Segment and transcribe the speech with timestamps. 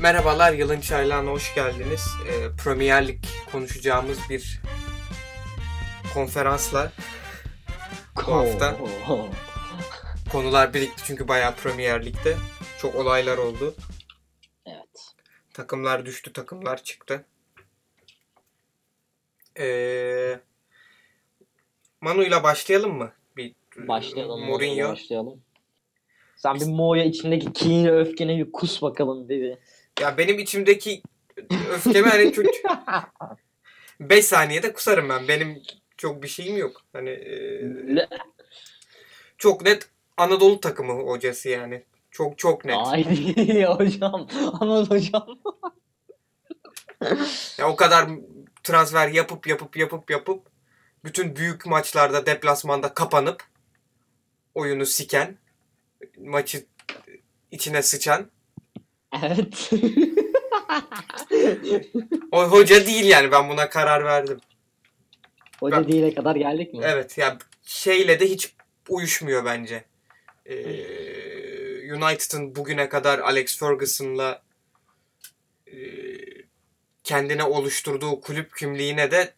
[0.00, 2.08] Merhabalar, Yılın Çaylağı'na hoş geldiniz.
[2.28, 4.60] Ee, Premier Lig konuşacağımız bir
[6.14, 6.92] konferansla
[8.16, 8.76] bu hafta
[10.32, 12.36] konular birikti çünkü bayağı Premier Lig'de
[12.78, 13.74] çok olaylar oldu.
[14.66, 15.14] Evet.
[15.54, 17.24] Takımlar düştü, takımlar çıktı.
[19.58, 20.40] Ee,
[22.00, 23.12] Manu'yla başlayalım mı?
[23.36, 24.44] Bir Başlayalım.
[24.44, 24.92] Mourinho.
[24.92, 25.42] Başlayalım.
[26.36, 29.58] Sen bir Mo'ya içindeki kini öfkeni bir kus bakalım bir.
[30.00, 31.02] Ya benim içimdeki
[31.70, 32.46] öfkemi hani çok
[34.00, 35.28] 5 saniyede kusarım ben.
[35.28, 35.62] Benim
[35.96, 36.82] çok bir şeyim yok.
[36.92, 38.08] Hani e,
[39.38, 41.84] çok net Anadolu takımı hocası yani.
[42.10, 42.76] Çok çok net.
[42.76, 44.28] Haydi hocam.
[44.60, 45.38] Aman hocam.
[47.58, 48.08] Ya o kadar
[48.62, 50.46] transfer yapıp yapıp yapıp yapıp
[51.04, 53.44] bütün büyük maçlarda deplasmanda kapanıp
[54.54, 55.38] oyunu siken
[56.18, 56.66] maçı
[57.50, 58.30] içine sıçan
[59.22, 59.70] Evet.
[62.32, 64.38] o hoca değil yani ben buna karar verdim.
[65.60, 66.80] Hoca Ben- değile kadar geldik mi?
[66.84, 68.54] Evet ya şeyle de hiç
[68.88, 69.84] uyuşmuyor bence.
[70.46, 74.42] Ee, United'ın bugüne kadar Alex Ferguson'la
[75.66, 75.74] e,
[77.04, 79.32] kendine oluşturduğu kulüp kimliğine de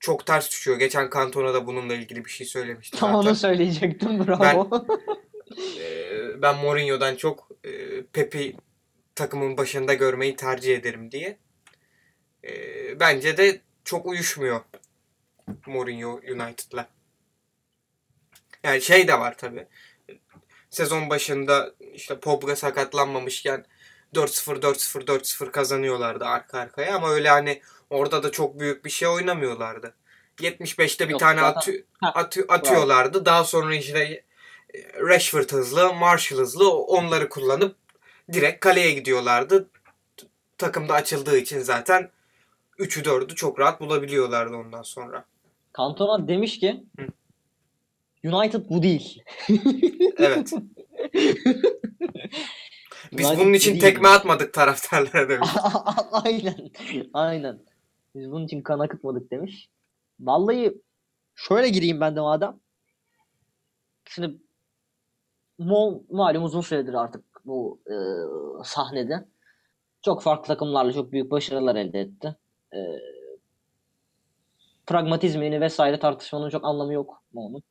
[0.00, 0.78] çok ters düşüyor.
[0.78, 3.28] Geçen Cantona da bununla ilgili bir şey söylemişti Tam zaten.
[3.28, 4.86] onu söyleyecektim bravo.
[5.80, 7.70] Ee, ben Mourinho'dan çok e,
[8.12, 8.56] Pep'i
[9.18, 11.38] takımın başında görmeyi tercih ederim diye.
[12.44, 14.60] Ee, bence de çok uyuşmuyor
[15.66, 16.88] Mourinho United'la.
[18.62, 19.66] Yani şey de var tabi.
[20.70, 23.66] Sezon başında işte Pogba sakatlanmamışken
[24.14, 29.08] 4-0 4-0 4-0 kazanıyorlardı arka arkaya ama öyle hani orada da çok büyük bir şey
[29.08, 29.94] oynamıyorlardı.
[30.38, 33.24] 75'te bir Yok, tane atı, atı- atıyorlardı.
[33.24, 34.22] Daha sonra işte e,
[35.00, 37.76] Rashford hızlı, Marshall hızlı onları kullanıp
[38.32, 39.70] direkt kaleye gidiyorlardı.
[40.58, 42.10] Takımda açıldığı için zaten
[42.78, 45.24] 3'ü 4'ü çok rahat bulabiliyorlardı ondan sonra.
[45.78, 47.06] Cantona demiş ki Hı.
[48.24, 49.22] United bu değil.
[50.18, 50.52] Evet.
[53.12, 53.80] Biz United bunun bu için değil.
[53.82, 55.48] tekme atmadık taraftarlara demiş.
[56.12, 56.70] Aynen.
[57.12, 57.58] Aynen.
[58.14, 59.68] Biz bunun için kan akıtmadık demiş.
[60.20, 60.74] Vallahi
[61.34, 62.60] şöyle gireyim ben de madem.
[64.08, 64.38] Şimdi
[65.58, 67.94] Mo malum uzun süredir artık bu e,
[68.64, 69.28] sahnede.
[70.02, 72.36] Çok farklı takımlarla çok büyük başarılar elde etti.
[72.74, 72.78] E,
[74.86, 77.62] pragmatizmini vesaire tartışmanın çok anlamı yok Mo'nun.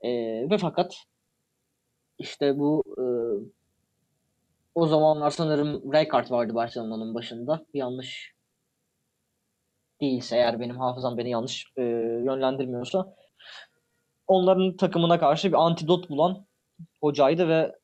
[0.00, 0.10] E,
[0.50, 0.96] ve fakat
[2.18, 3.04] işte bu e,
[4.74, 7.66] o zamanlar sanırım Rijkaard vardı Barcelona'nın başında.
[7.74, 8.32] Yanlış
[10.00, 11.82] değilse eğer benim hafızam beni yanlış e,
[12.24, 13.14] yönlendirmiyorsa
[14.26, 16.46] onların takımına karşı bir antidot bulan
[17.00, 17.76] hocaydı ve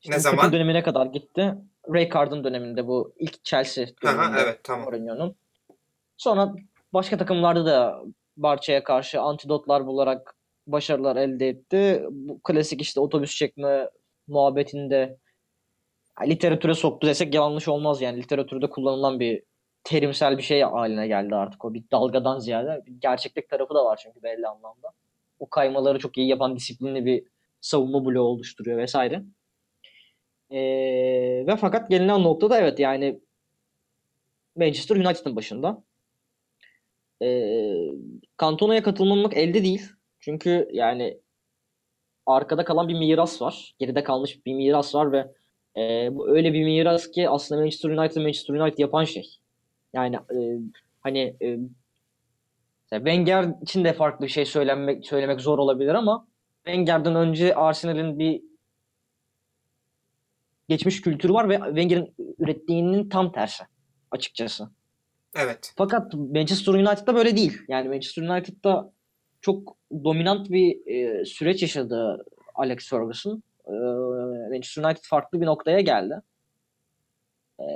[0.00, 0.52] işte Ne zaman?
[0.52, 1.54] dönemine kadar gitti.
[1.94, 4.84] Rijkaard'ın döneminde bu ilk Chelsea döneminde evet tamam.
[4.84, 5.36] Mourinho'nun.
[6.16, 6.54] Sonra
[6.92, 8.02] başka takımlarda da
[8.36, 10.36] Barça'ya karşı antidotlar bularak
[10.66, 12.04] başarılar elde etti.
[12.10, 13.90] Bu klasik işte otobüs çekme
[14.28, 15.18] muhabbetinde
[16.26, 18.18] literatüre soktu desek yanlış olmaz yani.
[18.18, 19.42] Literatürde kullanılan bir
[19.84, 22.82] terimsel bir şey haline geldi artık o bir dalgadan ziyade.
[22.86, 24.92] Bir gerçeklik tarafı da var çünkü belli anlamda.
[25.38, 27.24] O kaymaları çok iyi yapan disiplinli bir
[27.60, 29.22] savunma bloğu oluşturuyor vesaire.
[30.50, 33.20] Ee, ve fakat gelinen noktada evet yani
[34.56, 35.82] Manchester United'ın başında.
[37.22, 37.74] Ee,
[38.40, 39.82] Cantona'ya katılmamak elde değil.
[40.20, 41.20] Çünkü yani
[42.26, 43.74] arkada kalan bir miras var.
[43.78, 45.32] Geride kalmış bir miras var ve
[45.76, 49.38] e, bu öyle bir miras ki aslında Manchester United Manchester United yapan şey.
[49.92, 50.58] Yani e,
[51.00, 51.58] hani e,
[52.90, 56.26] Wenger için de farklı bir şey söylemek söylemek zor olabilir ama
[56.64, 58.42] Wenger'den önce Arsenal'in bir
[60.68, 63.64] geçmiş kültürü var ve Wenger'in ürettiğinin tam tersi
[64.10, 64.68] açıkçası.
[65.36, 65.72] Evet.
[65.76, 67.58] Fakat Manchester United'da böyle değil.
[67.68, 68.92] Yani Manchester United'da
[69.40, 72.24] çok dominant bir e, süreç yaşadı
[72.54, 73.42] Alex Ferguson.
[73.66, 73.72] E,
[74.50, 76.14] Manchester United farklı bir noktaya geldi.
[77.60, 77.66] E,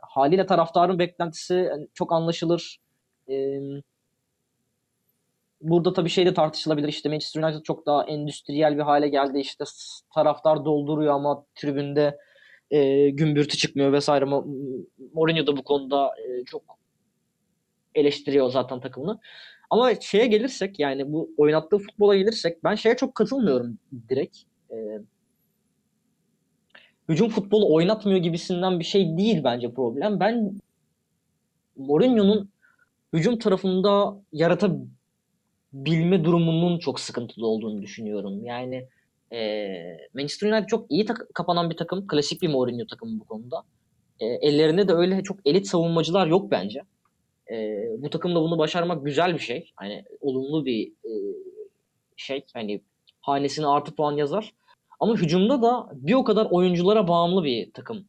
[0.00, 2.78] haliyle taraftarın beklentisi çok anlaşılır.
[3.28, 3.60] E,
[5.60, 6.88] burada tabii şey de tartışılabilir.
[6.88, 9.38] İşte Manchester United çok daha endüstriyel bir hale geldi.
[9.38, 9.64] İşte
[10.14, 12.18] taraftar dolduruyor ama tribünde
[12.70, 14.24] e, gümbürtü çıkmıyor vesaire.
[14.24, 16.62] Mo- Mourinho da bu konuda e, çok
[17.94, 19.20] eleştiriyor zaten takımını.
[19.70, 23.78] Ama şeye gelirsek yani bu oynattığı futbola gelirsek ben şeye çok katılmıyorum
[24.08, 24.38] direkt.
[24.70, 24.76] E,
[27.08, 30.20] hücum futbolu oynatmıyor gibisinden bir şey değil bence problem.
[30.20, 30.60] Ben
[31.76, 32.50] Mourinho'nun
[33.12, 34.16] hücum tarafında
[35.72, 38.44] yaratabilme durumunun çok sıkıntılı olduğunu düşünüyorum.
[38.44, 38.88] Yani
[39.32, 42.06] Ee, Manchester United çok iyi kapanan bir takım.
[42.06, 43.62] Klasik bir Mourinho takımı bu konuda.
[44.20, 46.82] Ee, ellerinde de öyle çok elit savunmacılar yok bence.
[47.50, 49.70] Ee, bu takımda bunu başarmak güzel bir şey.
[49.76, 51.10] Hani olumlu bir e,
[52.16, 52.44] şey.
[52.54, 52.80] Hani
[53.20, 54.54] hanesine artı puan yazar.
[55.00, 58.04] Ama hücumda da bir o kadar oyunculara bağımlı bir takım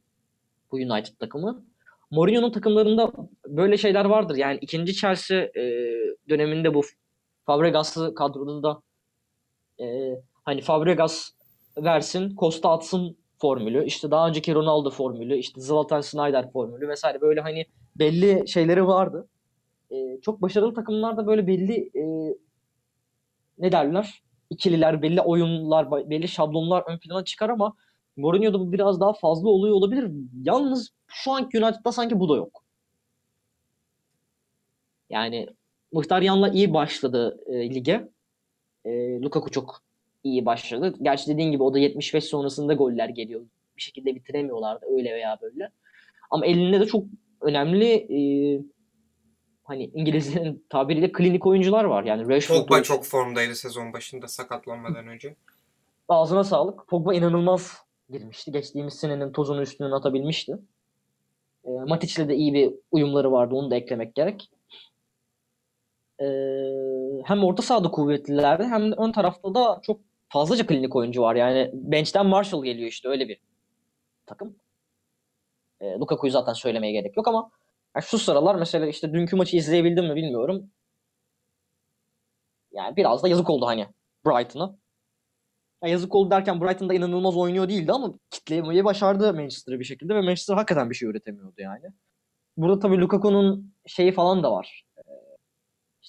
[0.72, 1.66] bu United takımı.
[2.12, 3.12] Mourinho'nun takımlarında
[3.48, 4.36] böyle şeyler vardır.
[4.36, 5.64] Yani ikinci Chelsea e,
[6.30, 6.82] döneminde bu
[7.46, 8.82] Fabregas'lı kadroda da
[9.84, 10.16] e,
[10.46, 11.32] hani Fabregas
[11.78, 13.86] versin, Costa atsın formülü.
[13.86, 17.66] İşte daha önceki Ronaldo formülü, işte Zlatan Snyder formülü vesaire böyle hani
[17.96, 19.28] belli şeyleri vardı.
[19.92, 22.36] E, çok başarılı takımlarda böyle belli e,
[23.58, 24.24] ne derler?
[24.50, 27.74] İkililer, belli oyunlar, belli şablonlar ön plana çıkar ama
[28.18, 30.12] Mourinho'da bu biraz daha fazla oluyor olabilir.
[30.44, 32.64] Yalnız şu anki United'da sanki bu da yok.
[35.10, 35.48] Yani
[35.92, 38.10] Mkhitaryan'la iyi başladı e, lige.
[38.86, 39.82] E, Lukaku çok
[40.24, 40.94] iyi başladı.
[41.02, 43.42] Gerçi dediğin gibi o da 75 sonrasında goller geliyor.
[43.78, 45.70] Bir şekilde bitiremiyorlardı öyle veya böyle.
[46.30, 47.06] Ama elinde de çok
[47.42, 48.20] önemli e,
[49.64, 52.04] hani İngilizlerin tabiriyle klinik oyuncular var.
[52.04, 52.84] Yani Rashford Pogba olsun.
[52.84, 55.36] çok formdaydı sezon başında sakatlanmadan önce.
[56.10, 56.88] Ağzına sağlık.
[56.88, 57.78] Pogba inanılmaz
[58.10, 58.52] girmişti.
[58.52, 60.58] Geçtiğimiz senenin tozunu üstüne atabilmişti.
[61.66, 63.56] E, Matic'le de iyi bir uyumları vardı.
[63.56, 64.50] Onu da eklemek gerek.
[66.22, 66.26] E,
[67.26, 71.36] hem orta sahada kuvvetlilerdi hem de ön tarafta da çok fazlaca klinik oyuncu var.
[71.36, 73.42] Yani bench'ten Marshall geliyor işte öyle bir
[74.26, 74.56] takım.
[75.82, 77.52] E, Lukaku'yu zaten söylemeye gerek yok ama
[77.96, 80.72] yani şu sıralar mesela işte dünkü maçı izleyebildim mi bilmiyorum.
[82.72, 83.88] Yani biraz da yazık oldu hani
[84.26, 84.76] Brighton'a.
[85.84, 90.22] Ya yazık oldu derken Brighton'da inanılmaz oynuyor değildi ama kitlemeyi başardı Manchester'ı bir şekilde ve
[90.22, 91.86] Manchester hakikaten bir şey üretemiyordu yani.
[92.58, 94.86] Burada tabii Lukaku'nun şeyi falan da var.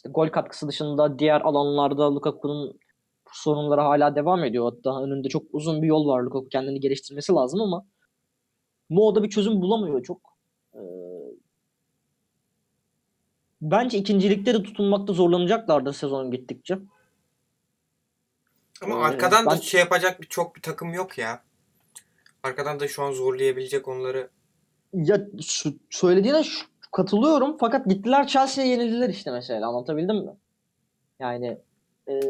[0.03, 2.79] İşte gol katkısı dışında diğer alanlarda Lukaku'nun
[3.33, 4.73] sorunları hala devam ediyor.
[4.85, 6.23] Daha önünde çok uzun bir yol var.
[6.23, 7.87] Lukaku kendini geliştirmesi lazım ama
[8.89, 10.21] Mo da bir çözüm bulamıyor çok.
[10.75, 10.79] Ee,
[13.63, 16.79] Bence ikincilikte de tutunmakta zorlanacaklardır sezon gittikçe.
[18.83, 21.43] Ama Ee, arkadan da ben- şey yapacak bir çok bir takım yok ya.
[22.43, 24.31] Arkadan da şu an zorlayabilecek onları.
[24.93, 25.27] Ya
[25.91, 30.33] söylediğine şu- katılıyorum fakat gittiler Chelsea'ye yenildiler işte mesela anlatabildim mi?
[31.21, 31.59] Yani
[32.09, 32.21] e,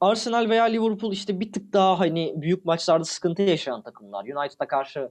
[0.00, 4.24] Arsenal veya Liverpool işte bir tık daha hani büyük maçlarda sıkıntı yaşayan takımlar.
[4.24, 5.10] United'a karşı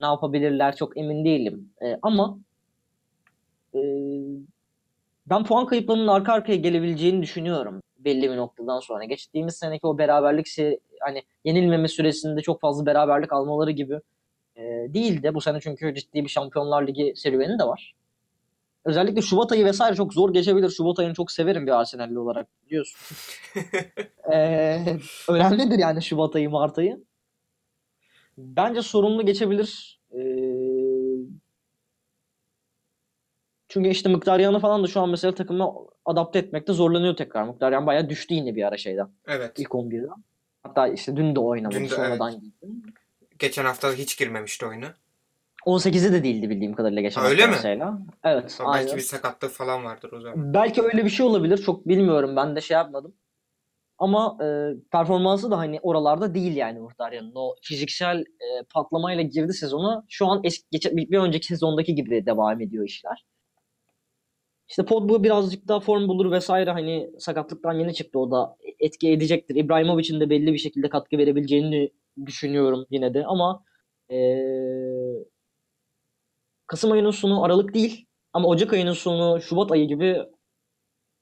[0.00, 1.70] ne yapabilirler çok emin değilim.
[1.82, 2.38] E, ama
[3.74, 3.80] e,
[5.26, 9.04] ben puan kayıplarının arka arkaya gelebileceğini düşünüyorum belli bir noktadan sonra.
[9.04, 10.46] Geçtiğimiz seneki o beraberlik
[11.00, 14.00] hani yenilmeme süresinde çok fazla beraberlik almaları gibi
[14.56, 14.62] e,
[14.94, 17.94] değil de bu sene çünkü ciddi bir Şampiyonlar Ligi serüveni de var.
[18.84, 20.70] Özellikle Şubat ayı vesaire çok zor geçebilir.
[20.70, 23.16] Şubat ayını çok severim bir Arsenal'li olarak biliyorsun.
[24.32, 24.96] Ee,
[25.28, 27.04] önemlidir yani Şubat ayı, Mart ayı.
[28.38, 30.00] Bence sorunlu geçebilir.
[30.14, 30.18] Ee,
[33.68, 35.74] çünkü işte Mkhitaryan'ı falan da şu an mesela takıma
[36.04, 37.44] adapte etmekte zorlanıyor tekrar.
[37.44, 39.08] Mkhitaryan bayağı düştü yine bir ara şeyden.
[39.26, 39.58] Evet.
[39.58, 40.24] İlk 11'den.
[40.62, 41.78] Hatta işte dün de oynamadı.
[41.78, 42.66] Dün de, sonradan girdi.
[43.42, 44.94] Geçen hafta hiç girmemişti oyuna.
[45.66, 47.56] 18'i de değildi bildiğim kadarıyla geçen Öyle mi?
[48.24, 48.56] Evet.
[48.60, 48.86] Ama aynen.
[48.86, 50.54] belki bir sakatlık falan vardır o zaman.
[50.54, 51.58] Belki öyle bir şey olabilir.
[51.58, 52.36] Çok bilmiyorum.
[52.36, 53.14] Ben de şey yapmadım.
[53.98, 54.46] Ama e,
[54.92, 57.32] performansı da hani oralarda değil yani Muhtaryan'ın.
[57.34, 60.04] O fiziksel e, patlamayla girdi sezona.
[60.08, 63.24] Şu an eski, geçen, bir önceki sezondaki gibi devam ediyor işler.
[64.68, 69.54] İşte Pogba birazcık daha form bulur vesaire hani sakatlıktan yeni çıktı o da etki edecektir.
[69.56, 71.92] İbrahimovic'in de belli bir şekilde katkı verebileceğini
[72.26, 73.64] düşünüyorum yine de ama
[74.10, 74.16] e,
[76.66, 80.18] Kasım ayının sonu Aralık değil ama Ocak ayının sonu Şubat ayı gibi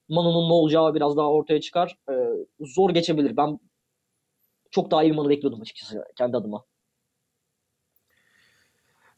[0.09, 1.97] Manu'nun ne olacağı biraz daha ortaya çıkar.
[2.09, 2.13] Ee,
[2.59, 3.37] zor geçebilir.
[3.37, 3.59] Ben
[4.71, 6.65] çok daha iyi bir Manu bekliyordum açıkçası kendi adıma.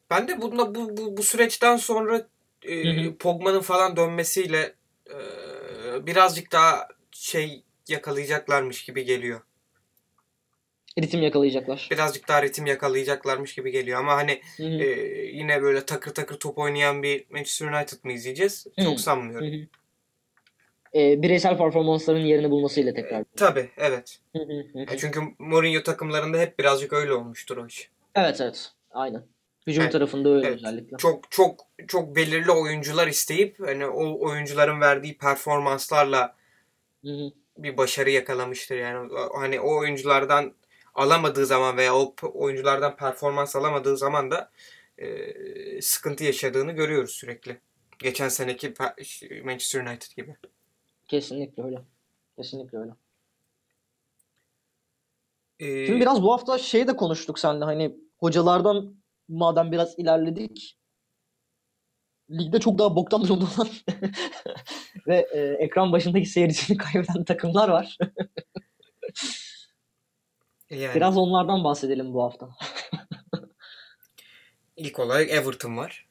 [0.10, 2.28] Ben de bunda bu, bu, bu süreçten sonra
[2.62, 3.16] e.
[3.16, 4.76] Pogba'nın falan dönmesiyle
[5.10, 5.16] e,
[6.06, 9.42] birazcık daha şey yakalayacaklarmış gibi geliyor.
[11.00, 11.88] Ritim yakalayacaklar.
[11.92, 14.84] Birazcık daha ritim yakalayacaklarmış gibi geliyor ama hani Hı hı.
[14.84, 18.66] e, yine böyle takır takır top oynayan bir Manchester United mı izleyeceğiz?
[18.80, 18.84] Hı.
[18.84, 19.48] Çok sanmıyorum.
[19.48, 19.68] hı.
[20.96, 23.24] Ee, bireysel performansların yerini bulmasıyla tekrar.
[23.36, 24.20] Tabii evet.
[24.36, 24.94] Hı hı hı hı.
[24.94, 27.90] E, çünkü Mourinho takımlarında hep birazcık öyle olmuştur o iş.
[28.16, 28.72] Evet evet.
[28.92, 29.24] Aynen.
[29.68, 30.56] Hücum Evet, tarafında öyle evet.
[30.56, 30.98] özellikle.
[30.98, 36.36] Çok çok çok belirli oyuncular isteyip hani o oyuncuların verdiği performanslarla
[37.06, 37.32] Hı hı.
[37.58, 39.10] bir başarı yakalamıştır yani.
[39.36, 40.54] Hani o oyunculardan
[40.94, 44.52] alamadığı zaman veya o oyunculardan performans alamadığı zaman da
[44.98, 47.60] e, sıkıntı yaşadığını görüyoruz sürekli.
[48.00, 48.74] Geçen seneki
[49.44, 50.36] Manchester United gibi.
[51.08, 51.82] Kesinlikle öyle.
[52.38, 52.92] Kesinlikle öyle.
[55.60, 58.96] Ee, Şimdi biraz bu hafta şey de konuştuk seninle hani hocalardan
[59.28, 60.78] madem biraz ilerledik
[62.32, 63.70] ligde çok daha boktan durumda olan
[65.08, 67.98] ve e, ekran başındaki seyircisini kaybeden takımlar var.
[70.76, 72.50] yani Biraz onlardan bahsedelim bu hafta.
[74.78, 76.08] ilk olarak Everton var.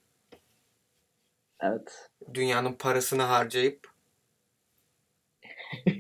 [1.61, 2.11] Evet.
[2.35, 3.93] Dünyanın parasını harcayıp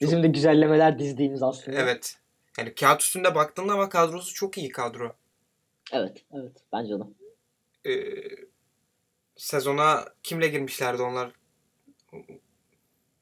[0.00, 1.78] Bizim de güzellemeler dizdiğimiz aslında.
[1.80, 2.16] evet.
[2.58, 5.12] Yani kağıt üstünde baktığında ama kadrosu çok iyi kadro.
[5.92, 6.52] Evet, evet.
[6.72, 7.02] Bence de.
[7.90, 8.24] Ee,
[9.36, 11.32] sezona kimle girmişlerdi onlar?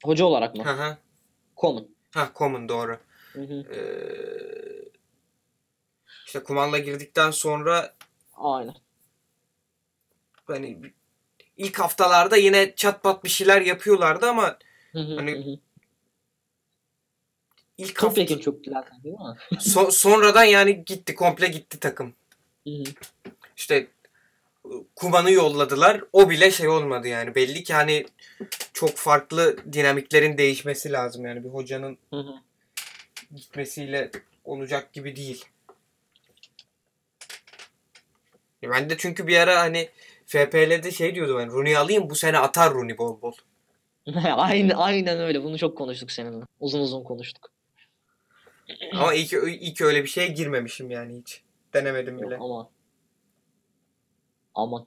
[0.04, 0.64] Hoca olarak mı?
[0.64, 0.96] Hı hı.
[1.56, 1.88] Common.
[2.14, 2.98] Ha Common doğru.
[3.38, 3.74] Hı hı.
[3.74, 4.88] Ee,
[6.26, 7.94] işte Kuman'la girdikten sonra
[8.36, 8.74] Aynen.
[10.44, 10.80] hani
[11.56, 14.58] ilk haftalarda yine çat pat bir şeyler yapıyorlardı ama
[14.92, 15.58] Hı hı, Hani hı hı.
[17.78, 19.36] ilk hafta çok güzel değil mi?
[19.58, 22.14] so- sonradan yani gitti komple gitti takım.
[22.64, 22.84] Hı hı.
[23.56, 23.88] İşte
[24.96, 26.04] Kuman'ı yolladılar.
[26.12, 27.34] O bile şey olmadı yani.
[27.34, 28.06] Belli ki hani
[28.72, 32.34] çok farklı dinamiklerin değişmesi lazım yani bir hocanın Hı hı.
[33.34, 34.10] Gitmesiyle
[34.44, 35.44] olacak gibi değil.
[38.62, 39.90] Ben de çünkü bir ara hani
[40.26, 43.32] FPL'de şey diyordum hani Rooney alayım bu sene atar Rooney bol bol.
[44.36, 45.44] Aynen, aynen öyle.
[45.44, 46.44] Bunu çok konuştuk seninle.
[46.60, 47.50] Uzun uzun konuştuk.
[48.92, 49.26] Ama iyi
[49.74, 51.42] ki öyle bir şeye girmemişim yani hiç.
[51.74, 52.36] Denemedim Yok, bile.
[52.40, 52.68] aman.
[54.54, 54.86] Aman.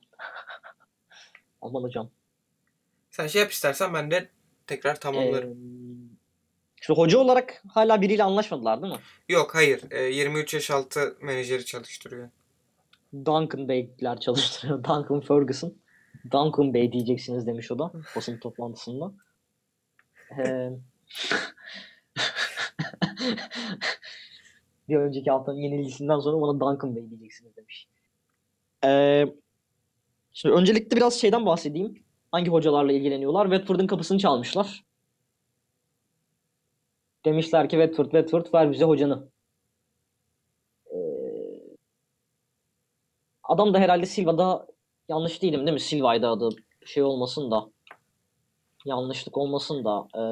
[1.61, 2.09] Aman hocam.
[3.11, 4.29] Sen şey yap istersen ben de
[4.67, 5.51] tekrar tamamlarım.
[5.51, 6.10] Ee,
[6.81, 8.99] işte hoca olarak hala biriyle anlaşmadılar değil mi?
[9.29, 9.81] Yok hayır.
[9.91, 12.29] Ee, 23 yaş altı menajeri çalıştırıyor.
[13.13, 14.83] Duncan Bey'ler çalıştırıyor.
[14.83, 15.73] Duncan Ferguson.
[16.31, 19.13] Duncan Bey diyeceksiniz demiş o da basın toplantısında.
[20.37, 20.69] Ee,
[24.89, 27.87] bir önceki haftanın yenilgisinden sonra bana Duncan Bey diyeceksiniz demiş.
[28.85, 29.25] Ee,
[30.33, 32.03] şimdi öncelikle biraz şeyden bahsedeyim.
[32.31, 33.45] Hangi hocalarla ilgileniyorlar?
[33.45, 34.83] Watford'un kapısını çalmışlar.
[37.25, 39.27] Demişler ki Watford, Watford ver bize hocanı.
[40.93, 40.97] Ee,
[43.43, 44.67] adam da herhalde Silva'da
[45.09, 45.79] yanlış değilim değil mi?
[45.79, 46.49] Silva'ydı adı.
[46.85, 47.69] Şey olmasın da.
[48.85, 50.07] Yanlışlık olmasın da.
[50.15, 50.23] Ee,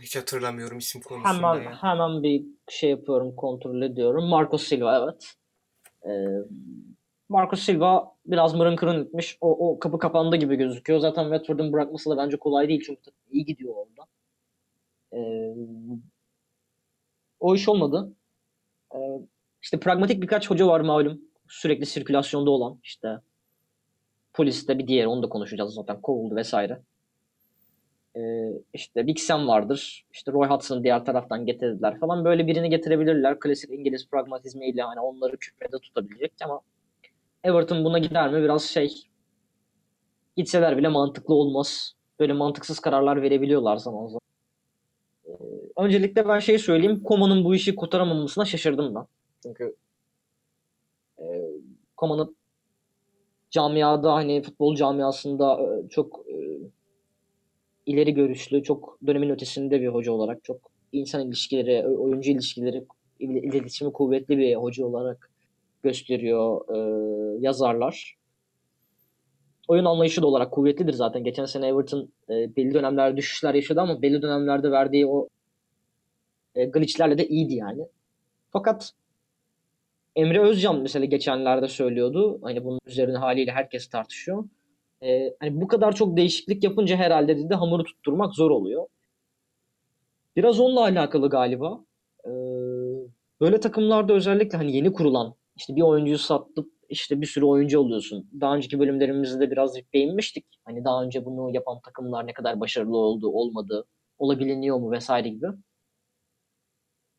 [0.00, 1.82] Hiç hatırlamıyorum isim konusunda hemen ya.
[1.82, 4.24] hemen bir şey yapıyorum, kontrol ediyorum.
[4.24, 5.34] Marco Silva evet.
[6.06, 6.38] Ee,
[7.28, 9.38] Marco Silva biraz mırın kırın etmiş.
[9.40, 11.00] O, o kapı kapandı gibi gözüküyor.
[11.00, 13.00] Zaten Watford'un bırakması da bence kolay değil çünkü
[13.30, 14.08] iyi gidiyor orada.
[15.12, 15.54] Ee,
[17.40, 18.12] o iş olmadı.
[18.94, 18.98] Ee,
[19.62, 21.20] işte pragmatik birkaç hoca var malum.
[21.48, 23.08] Sürekli sirkülasyonda olan işte
[24.32, 26.82] poliste bir diğeri onu da konuşacağız zaten kovuldu vesaire.
[28.16, 28.20] Ee,
[28.74, 30.06] işte Big Sam vardır.
[30.12, 32.24] İşte Roy Hudson'ı diğer taraftan getirdiler falan.
[32.24, 33.40] Böyle birini getirebilirler.
[33.40, 36.60] Klasik İngiliz pragmatizmiyle hani onları küprede tutabilecek ama
[37.44, 38.42] Everton buna gider mi?
[38.42, 39.08] Biraz şey
[40.36, 41.94] gitseler bile mantıklı olmaz.
[42.20, 44.21] Böyle mantıksız kararlar verebiliyorlar zaman zaman.
[45.76, 47.02] Öncelikle ben şey söyleyeyim.
[47.02, 49.04] Koma'nın bu işi kurtaramamasına şaşırdım ben.
[49.42, 49.76] Çünkü
[51.18, 51.24] e,
[51.96, 52.36] Koma'nın
[53.50, 56.34] camiada hani futbol camiasında e, çok e,
[57.86, 60.56] ileri görüşlü, çok dönemin ötesinde bir hoca olarak, çok
[60.92, 62.84] insan ilişkileri, oyuncu ilişkileri,
[63.20, 65.30] il- iletişimi kuvvetli bir hoca olarak
[65.82, 66.78] gösteriyor e,
[67.40, 68.16] yazarlar.
[69.68, 71.24] Oyun anlayışı da olarak kuvvetlidir zaten.
[71.24, 75.28] Geçen sene Everton e, belli dönemlerde düşüşler yaşadı ama belli dönemlerde verdiği o
[76.54, 77.86] e, glitchlerle de iyiydi yani.
[78.50, 78.92] Fakat
[80.16, 82.38] Emre Özcan mesela geçenlerde söylüyordu.
[82.42, 84.44] Hani bunun üzerine haliyle herkes tartışıyor.
[85.02, 88.86] Ee, hani bu kadar çok değişiklik yapınca herhalde dedi hamuru tutturmak zor oluyor.
[90.36, 91.84] Biraz onunla alakalı galiba.
[92.26, 92.30] Ee,
[93.40, 98.30] böyle takımlarda özellikle hani yeni kurulan işte bir oyuncuyu sattı işte bir sürü oyuncu alıyorsun.
[98.40, 100.46] Daha önceki bölümlerimizde de birazcık değinmiştik.
[100.64, 103.84] Hani daha önce bunu yapan takımlar ne kadar başarılı oldu, olmadı,
[104.18, 105.46] olabiliniyor mu vesaire gibi.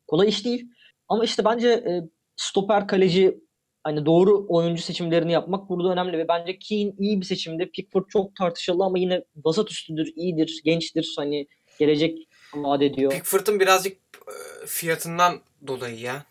[0.06, 0.70] Kolay iş değil.
[1.08, 2.02] Ama işte bence e,
[2.36, 3.40] stoper kaleci
[3.84, 7.70] hani doğru oyuncu seçimlerini yapmak burada önemli ve bence Keane iyi bir seçimde.
[7.70, 11.14] Pickford çok tartışıldı ama yine vasat üstüdür, iyidir, gençtir.
[11.16, 11.46] Hani
[11.78, 13.12] gelecek vaat ediyor.
[13.12, 13.96] Pickford'un birazcık
[14.28, 16.24] e, fiyatından dolayı ya.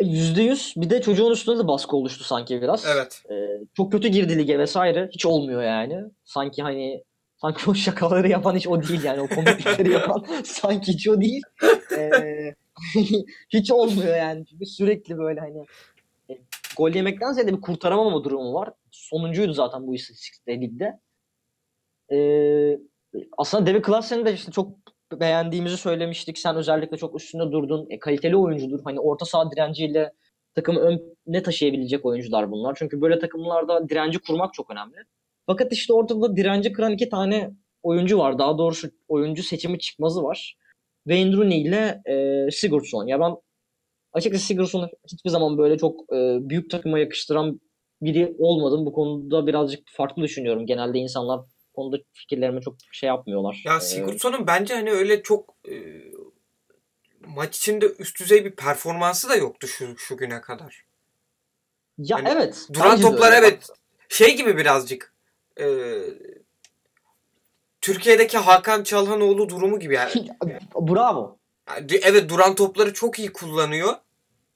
[0.00, 0.74] Yüzde yüz.
[0.76, 2.86] Bir de çocuğun üstünde de baskı oluştu sanki biraz.
[2.86, 3.22] Evet.
[3.30, 3.34] Ee,
[3.76, 5.08] çok kötü girdi lige vesaire.
[5.12, 6.02] Hiç olmuyor yani.
[6.24, 7.04] Sanki hani
[7.36, 9.20] sanki o şakaları yapan hiç o değil yani.
[9.20, 11.42] O komiklikleri yapan sanki hiç o değil.
[11.92, 12.54] Ee,
[13.48, 14.46] hiç olmuyor yani.
[14.46, 15.64] Çünkü sürekli böyle hani
[16.30, 16.38] e,
[16.76, 18.72] gol yemekten ziyade bir kurtaramama durumu var.
[18.90, 21.00] Sonuncuydu zaten bu istatistikte ligde.
[22.12, 22.78] Ee,
[23.38, 24.78] aslında David Klaasen'in de işte çok
[25.20, 26.38] beğendiğimizi söylemiştik.
[26.38, 27.86] Sen özellikle çok üstünde durdun.
[27.90, 28.80] E, kaliteli oyuncudur.
[28.84, 30.12] Hani orta saha direnciyle
[30.54, 30.80] takımı
[31.26, 32.74] öne taşıyabilecek oyuncular bunlar.
[32.78, 34.96] Çünkü böyle takımlarda direnci kurmak çok önemli.
[35.46, 37.50] Fakat işte ortada direnci kıran iki tane
[37.82, 38.38] oyuncu var.
[38.38, 40.56] Daha doğrusu oyuncu seçimi çıkmazı var.
[41.04, 43.06] Wayne Rooney ile e, Sigurdsson.
[43.06, 43.32] Ya ben
[44.12, 47.60] açıkçası Sigurdsson'u hiçbir zaman böyle çok e, büyük takıma yakıştıran
[48.02, 48.86] biri olmadım.
[48.86, 50.66] Bu konuda birazcık farklı düşünüyorum.
[50.66, 51.40] Genelde insanlar
[51.74, 53.62] konuda fikirlerime çok şey yapmıyorlar.
[53.64, 55.74] Ya E, Sigurdsson'un bence hani öyle çok e,
[57.20, 60.84] maç içinde üst düzey bir performansı da yoktu şu, şu güne kadar.
[61.98, 62.66] ya hani evet.
[62.72, 63.68] Duran toplar evet
[64.08, 65.14] şey gibi birazcık
[65.60, 65.66] e,
[67.80, 70.10] Türkiye'deki Hakan Çalhanoğlu durumu gibi yani.
[70.74, 71.38] Bravo.
[71.90, 73.94] Evet duran topları çok iyi kullanıyor.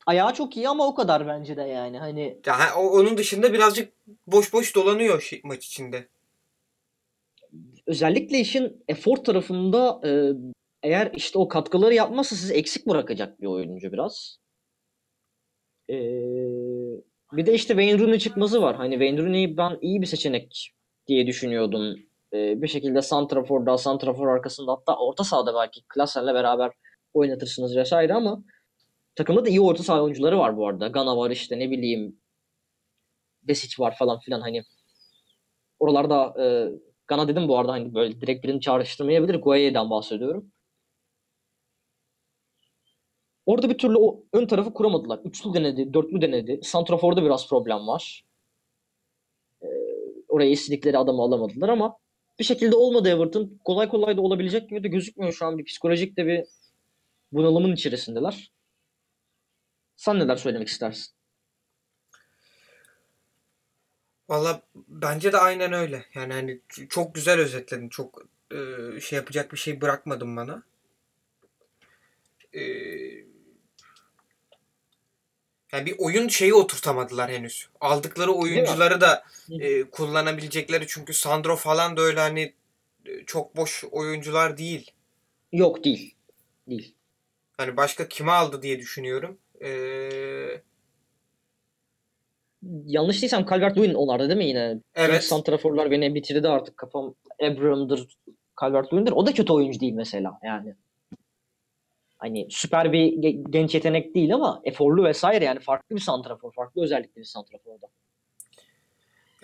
[0.07, 1.99] Ayağı çok iyi ama o kadar bence de yani.
[1.99, 3.93] Hani Ya onun dışında birazcık
[4.27, 6.09] boş boş dolanıyor şey- maç içinde.
[7.87, 10.11] özellikle işin efor tarafında e,
[10.83, 14.39] eğer işte o katkıları yapmazsa sizi eksik bırakacak bir oyuncu biraz.
[15.91, 15.97] E,
[17.33, 18.77] bir de işte Wayne Rooney çıkması var.
[18.77, 20.73] Hani Wayne Rooney ben iyi bir seçenek
[21.07, 21.97] diye düşünüyordum.
[22.35, 26.73] E, bir şekilde Santrafor'da, Santrafor arkasında hatta orta sahada belki Klasen'le beraber
[27.15, 28.45] oynatırsınız vesaire ama
[29.15, 30.89] takımda da iyi orta saha oyuncuları var bu arada.
[30.89, 32.21] Gana var işte ne bileyim
[33.43, 34.63] Besic var falan filan hani
[35.79, 36.45] oralarda e,
[37.07, 39.35] Gana dedim bu arada hani böyle direkt birini çağrıştırmayabilir.
[39.35, 40.53] Guaye'den bahsediyorum.
[43.47, 45.19] Orada bir türlü o ön tarafı kuramadılar.
[45.25, 46.61] Üçlü denedi, dörtlü denedi.
[46.63, 48.25] Santrafor'da biraz problem var.
[49.63, 49.67] Ee,
[50.29, 51.97] oraya istedikleri adamı alamadılar ama
[52.39, 53.59] bir şekilde olmadı Everton.
[53.65, 55.59] Kolay kolay da olabilecek gibi de gözükmüyor şu an.
[55.59, 56.45] Bir psikolojik de bir
[57.33, 58.53] bunalımın içerisindeler.
[59.97, 61.15] Sen neler söylemek istersin?
[64.29, 66.07] Valla bence de aynen öyle.
[66.15, 67.89] Yani hani çok güzel özetledin.
[67.89, 68.57] Çok e,
[69.01, 70.63] şey yapacak bir şey bırakmadın bana.
[72.53, 72.63] E,
[75.75, 77.69] yani bir oyun şeyi oturtamadılar henüz.
[77.81, 79.25] Aldıkları oyuncuları da
[79.61, 82.53] e, kullanabilecekleri çünkü Sandro falan da öyle hani
[83.07, 84.91] e, çok boş oyuncular değil.
[85.53, 86.15] Yok değil.
[86.69, 86.95] Değil.
[87.57, 89.39] Hani başka kimi aldı diye düşünüyorum.
[89.65, 89.71] E,
[92.87, 94.81] Yanlış değilsem Calvert-Lewin onlarda değil mi yine?
[94.95, 95.25] Evet.
[95.25, 97.15] santraforlar beni bitirdi artık kafam.
[97.43, 98.17] Abraham'dır,
[98.61, 99.13] Calvert-Lewin'dir.
[99.13, 100.75] O da kötü oyuncu değil mesela yani.
[102.25, 106.83] Hani süper bir ge- genç yetenek değil ama eforlu vesaire yani farklı bir santrafor, farklı
[106.83, 107.87] özellikli bir santrafor da.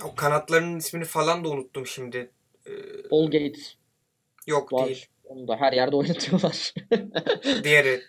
[0.05, 2.31] O kanatlarının ismini falan da unuttum şimdi.
[2.67, 2.71] E,
[3.11, 3.75] Paul Gates
[4.47, 4.87] yok var.
[4.87, 5.07] değil.
[5.25, 6.75] Onu da her yerde oynatıyorlar.
[7.65, 8.03] Diğeri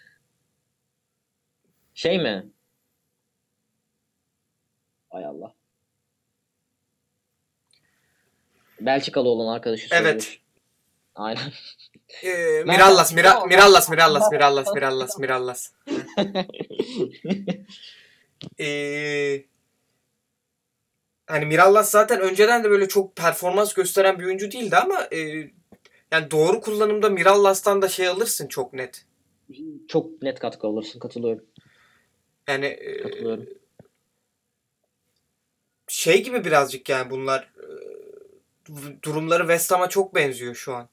[1.93, 2.49] Şey mi?
[5.11, 5.53] Ay Allah.
[8.81, 10.23] Belçikalı olan arkadaşı Evet.
[10.23, 10.41] söylüyor.
[11.15, 11.41] Aynen.
[12.23, 15.71] e, Mirallas, Mira, Mirallas, Mirallas, Mirallas, Mirallas, Mirallas.
[18.59, 19.45] Ee,
[21.27, 25.17] hani Mirallas zaten önceden de böyle çok performans gösteren bir oyuncu değildi ama e,
[26.11, 29.05] yani doğru kullanımda Mirallas'tan da şey alırsın çok net.
[29.87, 31.45] Çok net katkı alırsın katılıyorum.
[32.47, 33.49] Yani e, Katılıyorum.
[35.87, 37.67] şey gibi birazcık yani bunlar e,
[39.03, 40.89] durumları West Ham'a çok benziyor şu an.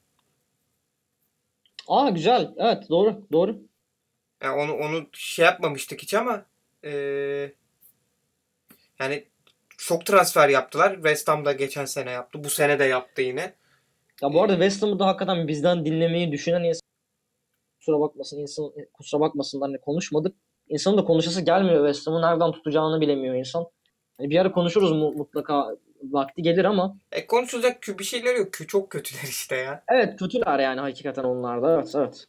[1.89, 2.53] Aa güzel.
[2.57, 3.27] Evet doğru.
[3.31, 3.57] Doğru.
[4.43, 6.45] Yani onu onu şey yapmamıştık hiç ama
[6.85, 6.91] e,
[8.99, 9.27] yani
[9.77, 10.95] çok transfer yaptılar.
[10.95, 12.43] West Ham da geçen sene yaptı.
[12.43, 13.55] Bu sene de yaptı yine.
[14.21, 16.81] Ya bu arada West Ham'ı da hakikaten bizden dinlemeyi düşünen insan
[17.79, 20.35] kusura bakmasın insan kusura bakmasınlar hani konuşmadık.
[20.69, 23.65] İnsanın da konuşası gelmiyor West Ham'ı nereden tutacağını bilemiyor insan.
[24.17, 28.67] Hani bir ara konuşuruz mu mutlaka vakti gelir ama E konuşulacak bir şeyler yok.
[28.67, 29.83] Çok kötüler işte ya.
[29.89, 31.73] evet kötüler yani hakikaten onlar da.
[31.75, 32.25] Evet evet.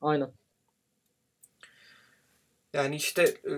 [0.00, 0.30] Aynen.
[2.72, 3.52] Yani işte e,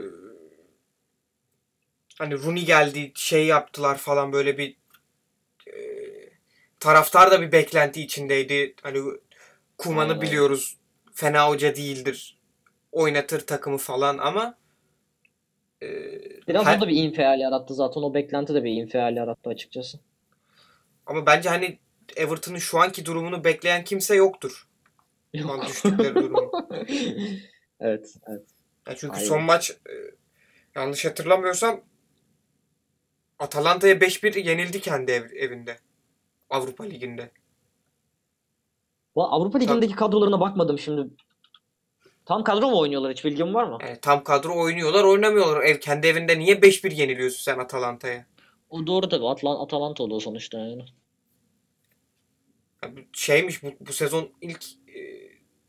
[2.18, 4.76] hani Rooney geldi şey yaptılar falan böyle bir
[5.66, 5.76] e,
[6.80, 8.74] taraftar da bir beklenti içindeydi.
[8.82, 9.00] Hani
[9.78, 10.76] Kuman'ı biliyoruz.
[11.14, 12.38] Fena hoca değildir.
[12.92, 14.58] Oynatır takımı falan ama
[15.86, 18.00] e, Biraz her- o da bir infial yarattı zaten.
[18.00, 19.98] O beklenti de bir infial yarattı açıkçası.
[21.06, 21.78] ama bence hani
[22.16, 24.68] Everton'ın şu anki durumunu bekleyen kimse yoktur.
[25.36, 25.66] Şu an Yok.
[25.66, 26.50] düştükleri durumu.
[27.80, 28.46] evet, evet.
[28.88, 29.26] Ya çünkü Aynen.
[29.28, 29.92] son maç e,
[30.74, 31.80] yanlış hatırlamıyorsam
[33.38, 35.78] Atalanta'ya 5-1 yenildi kendi ev- evinde.
[36.50, 37.30] Avrupa Ligi'nde.
[39.16, 41.10] Avrupa Ligi'ndeki kadrolarına bakmadım şimdi.
[42.26, 43.78] Tam kadro mu oynuyorlar hiç bilgin var mı?
[43.80, 45.62] Yani tam kadro oynuyorlar, oynamıyorlar.
[45.62, 48.26] Ev kendi evinde niye 5-1 yeniliyorsun sen Atalanta'ya?
[48.70, 49.26] O doğru tabii.
[49.26, 50.84] Atlan Atalanta o sonuçta yani.
[53.12, 55.00] Şeymiş bu, bu sezon ilk e,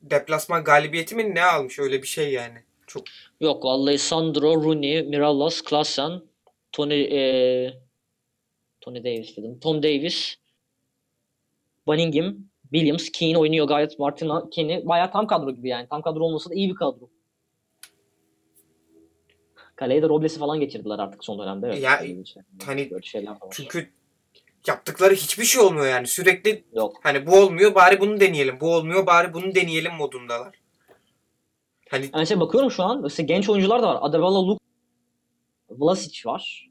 [0.01, 2.63] deplasman galibiyeti mi ne almış öyle bir şey yani.
[2.87, 3.03] Çok
[3.41, 6.21] Yok vallahi Sandro, Rooney, Mirallas, Klaassen,
[6.71, 7.81] Tony eee
[8.81, 9.59] Tony Davis dedim.
[9.59, 10.35] Tom Davis,
[11.87, 12.35] Bunningham,
[12.71, 13.99] Williams, Keane oynuyor gayet.
[13.99, 15.87] Martin Keane bayağı tam kadro gibi yani.
[15.89, 17.09] Tam kadro olmasa da iyi bir kadro.
[19.75, 21.67] Kaleye de Robles'i falan geçirdiler artık son dönemde.
[21.67, 21.81] Evet.
[21.81, 23.49] Ya, şey- hani böyle şeyler de var.
[23.51, 23.89] çünkü
[24.67, 26.07] yaptıkları hiçbir şey olmuyor yani.
[26.07, 26.99] Sürekli Yok.
[27.03, 28.59] hani bu olmuyor bari bunu deneyelim.
[28.59, 30.55] Bu olmuyor bari bunu deneyelim modundalar.
[31.89, 33.97] Hani Yani mesela bakıyorum şu an mesela genç oyuncular da var.
[34.01, 34.63] Adebayo, Luke,
[35.69, 36.69] Vlasic var.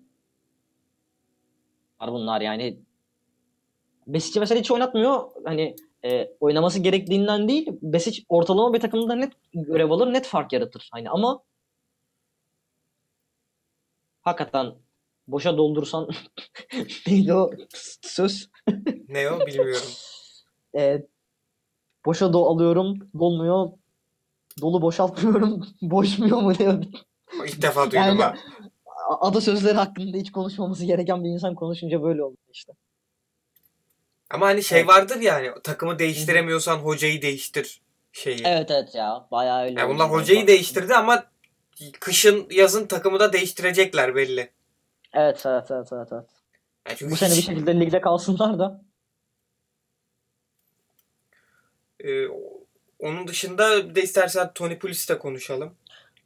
[2.00, 2.78] Var bunlar yani.
[4.06, 5.22] Besic'i mesela hiç oynatmıyor.
[5.44, 7.68] Hani e, oynaması gerektiğinden değil.
[7.82, 10.88] Besic ortalama bir takımda net görev alır, net fark yaratır.
[10.92, 11.42] Hani ama
[14.22, 14.74] hakikaten
[15.28, 16.08] boşa doldursan
[17.06, 17.50] neydi o
[18.02, 18.50] söz?
[19.08, 19.82] ne o bilmiyorum.
[20.76, 21.02] E,
[22.06, 23.70] boşa do alıyorum, dolmuyor.
[24.60, 26.84] Dolu boşaltmıyorum, boşmuyor mu diyor.
[27.46, 28.34] İlk defa duydum Yani- ha.
[29.10, 32.72] A- Atasözleri hakkında hiç konuşmaması gereken bir insan konuşunca böyle oluyor işte.
[34.30, 34.88] Ama hani şey Evet.
[34.88, 37.80] vardır yani takımı değiştiremiyorsan hocayı değiştir
[38.12, 38.42] şeyi.
[38.44, 39.80] Evet evet ya bayağı öyle.
[39.80, 41.24] Yani bunlar hocayı Bak- değiştirdi ama
[42.00, 44.50] kışın yazın takımı da değiştirecekler belli.
[45.12, 46.08] Evet evet evet evet.
[46.12, 46.28] evet.
[46.88, 48.84] Yani çünkü Bu sene bir hiç- şekilde ligde kalsınlar da.
[52.04, 52.26] e,
[52.98, 55.74] onun dışında bir de istersen Tony Pulis'te konuşalım.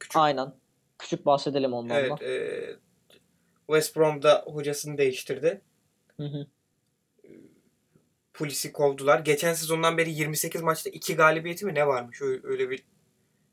[0.01, 0.17] Küçük.
[0.17, 0.53] Aynen.
[0.99, 2.01] Küçük bahsedelim ondan da.
[2.01, 2.23] Evet.
[2.23, 2.77] E,
[3.67, 5.61] West Brom'da hocasını değiştirdi.
[6.17, 6.47] Hı hı.
[8.41, 9.19] Pulis'i kovdular.
[9.19, 12.23] Geçen sezondan beri 28 maçta 2 galibiyeti mi ne varmış?
[12.23, 12.85] Öyle, bir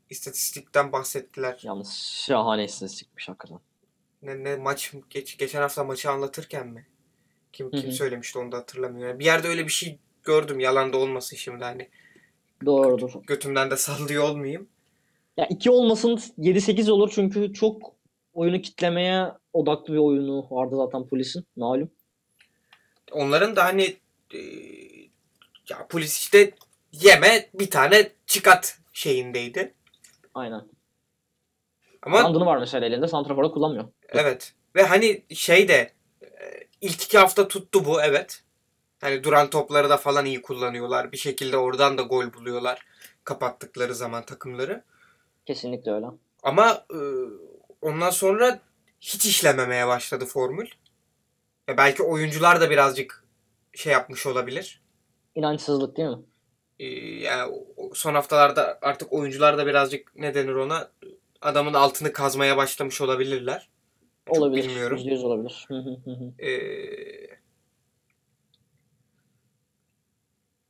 [0.10, 1.60] istatistikten bahsettiler.
[1.63, 1.93] Yalnız
[2.28, 3.60] şahane istatistikmiş hakikaten.
[4.21, 6.88] Ne, ne maç geç, geçen hafta maçı anlatırken mi?
[7.54, 7.91] Kim kim hı.
[7.91, 9.10] söylemişti onu da hatırlamıyorum.
[9.10, 10.60] Yani bir yerde öyle bir şey gördüm.
[10.60, 11.89] Yalan da olmasın şimdi hani.
[12.65, 13.12] Doğrudur.
[13.28, 14.69] Götümden de sallıyor olmayayım.
[15.38, 17.93] Ya 2 olmasın 7-8 olur çünkü çok
[18.34, 21.91] oyunu kitlemeye odaklı bir oyunu vardı zaten polisin malum.
[23.12, 23.97] Onların da hani
[24.34, 24.38] e,
[25.69, 26.51] ya polis işte
[26.91, 29.73] yeme bir tane çıkat şeyindeydi.
[30.34, 30.62] Aynen.
[32.01, 33.88] Ama Randını var mesela elinde santrafora kullanmıyor.
[34.10, 34.53] evet.
[34.75, 36.27] Ve hani şey de e,
[36.82, 38.43] ilk iki hafta tuttu bu evet.
[39.01, 41.12] Hani duran topları da falan iyi kullanıyorlar.
[41.12, 42.86] Bir şekilde oradan da gol buluyorlar.
[43.23, 44.84] Kapattıkları zaman takımları.
[45.45, 46.06] Kesinlikle öyle.
[46.43, 46.99] Ama e,
[47.82, 48.60] ondan sonra
[48.99, 50.67] hiç işlememeye başladı formül.
[51.67, 53.23] Ya belki oyuncular da birazcık
[53.73, 54.82] şey yapmış olabilir.
[55.38, 56.17] İnançsızlık değil mi?
[56.80, 56.86] Ee,
[57.23, 57.54] yani
[57.93, 60.91] son haftalarda artık oyuncular da birazcık ne denir ona
[61.41, 63.69] adamın altını kazmaya başlamış olabilirler.
[64.28, 64.63] Çok olabilir.
[64.63, 64.97] bilmiyorum.
[64.97, 65.67] %100 olabilir.
[66.39, 67.38] Ee,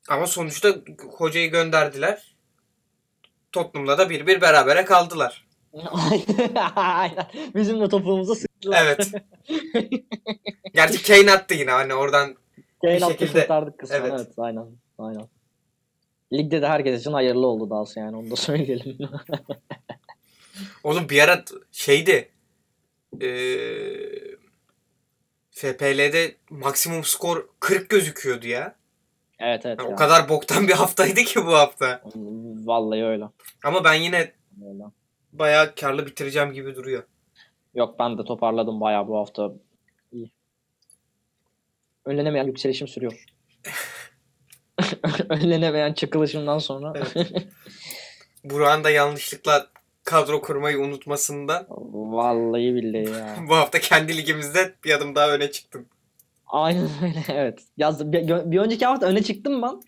[0.10, 0.76] ama sonuçta
[1.18, 2.36] hocayı gönderdiler.
[3.52, 5.48] Tottenham'la da bir bir berabere kaldılar.
[6.76, 7.28] Aynen.
[7.56, 8.86] Bizim de topuğumuza sıktılar.
[8.86, 9.12] Evet.
[10.74, 12.38] Gerçi Kane attı yine hani oradan
[12.84, 14.00] Bir attı şekilde- kurtardık kısmen.
[14.02, 14.12] Evet.
[14.16, 14.28] Evet.
[14.38, 14.66] aynen.
[14.98, 15.28] Aynen.
[16.34, 18.98] Ligde de herkes için hayırlı oldu dahası yani onu da söyleyelim.
[20.84, 22.30] Oğlum bir ara şeydi.
[23.22, 24.38] Eee
[25.52, 28.76] FPL'de maksimum skor 40 gözüküyordu ya.
[29.40, 29.80] evet evet.
[29.80, 29.94] Yani ya.
[29.94, 32.02] o kadar boktan bir haftaydı ki bu hafta.
[32.66, 33.24] Vallahi öyle.
[33.64, 34.32] Ama ben yine
[34.68, 34.84] öyle.
[35.34, 37.04] bayağı karlı bitireceğim gibi duruyor.
[37.76, 39.52] Yok ben de toparladım bayağı bu hafta.
[42.08, 43.26] Önlenemeyen yükselişim sürüyor.
[45.30, 46.94] Önlenemeyen çıkılışımdan sonra.
[48.44, 49.68] Burak'ın da yanlışlıkla
[50.04, 53.36] kadro kurmayı unutmasından Vallahi billahi ya.
[53.50, 55.86] bu hafta kendi ligimizde bir adım daha öne çıktım.
[56.48, 57.60] Aynen öyle evet.
[57.78, 59.82] Yaz, bir, bir önceki hafta öne çıktım ben.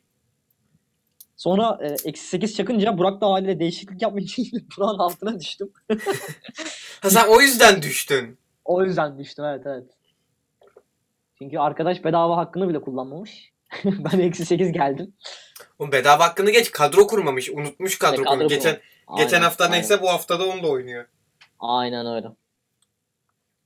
[1.38, 5.72] Sonra e, eksi 8 çakınca Burak da haliyle değişiklik yapmayınca yine Burak'ın altına düştüm.
[7.02, 8.38] Ha sen o yüzden düştün.
[8.66, 9.99] O yüzden düştüm evet evet.
[11.42, 13.52] Çünkü arkadaş bedava hakkını bile kullanmamış.
[13.86, 15.14] ben eksi 8 geldim.
[15.80, 17.50] Oğlum bedava hakkını geç kadro kurmamış.
[17.50, 18.50] Unutmuş kadro, E, kadro kurmayı.
[18.50, 18.72] Geçen,
[19.06, 19.24] kurmamış.
[19.24, 19.78] geçen Aynen, hafta aynen.
[19.78, 21.06] neyse bu haftada onu da oynuyor.
[21.60, 22.28] Aynen öyle.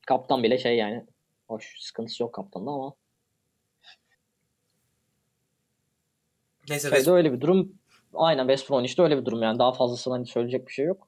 [0.07, 1.05] Kaptan bile şey yani.
[1.47, 2.93] Hoş sıkıntısı yok kaptanda ama.
[6.69, 7.71] Neyse Şeyde öyle bir durum.
[8.13, 9.59] Aynen West Brom işte öyle bir durum yani.
[9.59, 11.07] Daha fazlasını hani söyleyecek bir şey yok.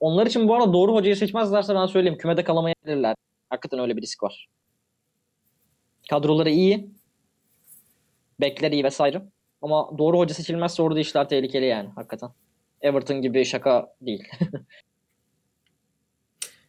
[0.00, 2.18] Onlar için bu arada doğru hocayı seçmezlerse ben söyleyeyim.
[2.18, 3.16] Kümede kalamayabilirler.
[3.50, 4.48] Hakikaten öyle bir risk var.
[6.10, 6.90] Kadroları iyi.
[8.40, 9.22] Bekler iyi vesaire.
[9.62, 12.30] Ama doğru hoca seçilmezse orada işler tehlikeli yani hakikaten.
[12.80, 14.28] Everton gibi şaka değil.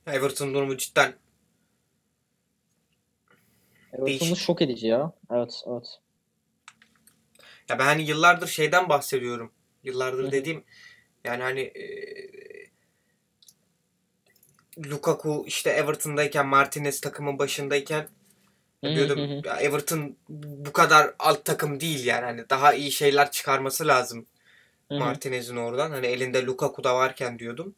[0.07, 1.13] Everton durumu cidden
[4.05, 4.37] Değişik.
[4.37, 5.11] şok edici ya.
[5.31, 5.99] Evet, evet.
[7.69, 9.51] Ya ben hani yıllardır şeyden bahsediyorum.
[9.83, 10.31] Yıllardır hı.
[10.31, 10.63] dediğim
[11.23, 11.85] Yani hani e,
[14.85, 18.07] Lukaku işte Everton'dayken Martinez takımın başındayken
[18.83, 24.25] diyordum ya Everton bu kadar alt takım değil yani hani daha iyi şeyler çıkarması lazım.
[24.89, 25.91] Martinez'in oradan.
[25.91, 27.75] Hani elinde Lukaku da varken diyordum.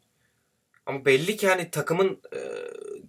[0.86, 2.38] Ama belli ki hani takımın e,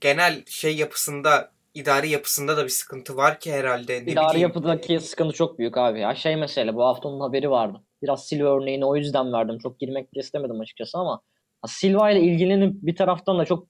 [0.01, 3.93] genel şey yapısında, idari yapısında da bir sıkıntı var ki herhalde.
[4.05, 4.47] Ne İdari bileyim.
[4.47, 5.99] yapıdaki sıkıntı çok büyük abi.
[5.99, 7.81] Ya şey mesele bu haftanın haberi vardı.
[8.01, 9.57] Biraz Silva örneğini o yüzden verdim.
[9.57, 11.21] Çok girmek de istemedim açıkçası ama
[11.67, 13.67] Silva ile ilgilenip bir taraftan da çok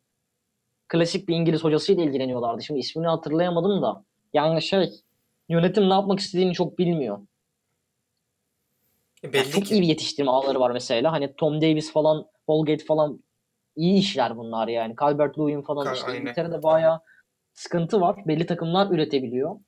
[0.88, 2.64] klasik bir İngiliz hocasıyla ilgileniyorlardı.
[2.64, 4.04] Şimdi ismini hatırlayamadım da.
[4.34, 4.94] Yani şey
[5.50, 7.20] yönetim ne yapmak istediğini çok bilmiyor.
[9.24, 9.76] E, belli çok ki.
[9.76, 11.12] iyi bir yetiştirme ağları var mesela.
[11.12, 13.24] Hani Tom Davis falan, Holgate falan
[13.76, 14.96] iyi işler bunlar yani.
[15.00, 16.17] Calvert Lewin falan Ka- işte.
[16.17, 17.00] İngiltere'de bayağı
[17.54, 18.24] sıkıntı var.
[18.28, 19.60] Belli takımlar üretebiliyor.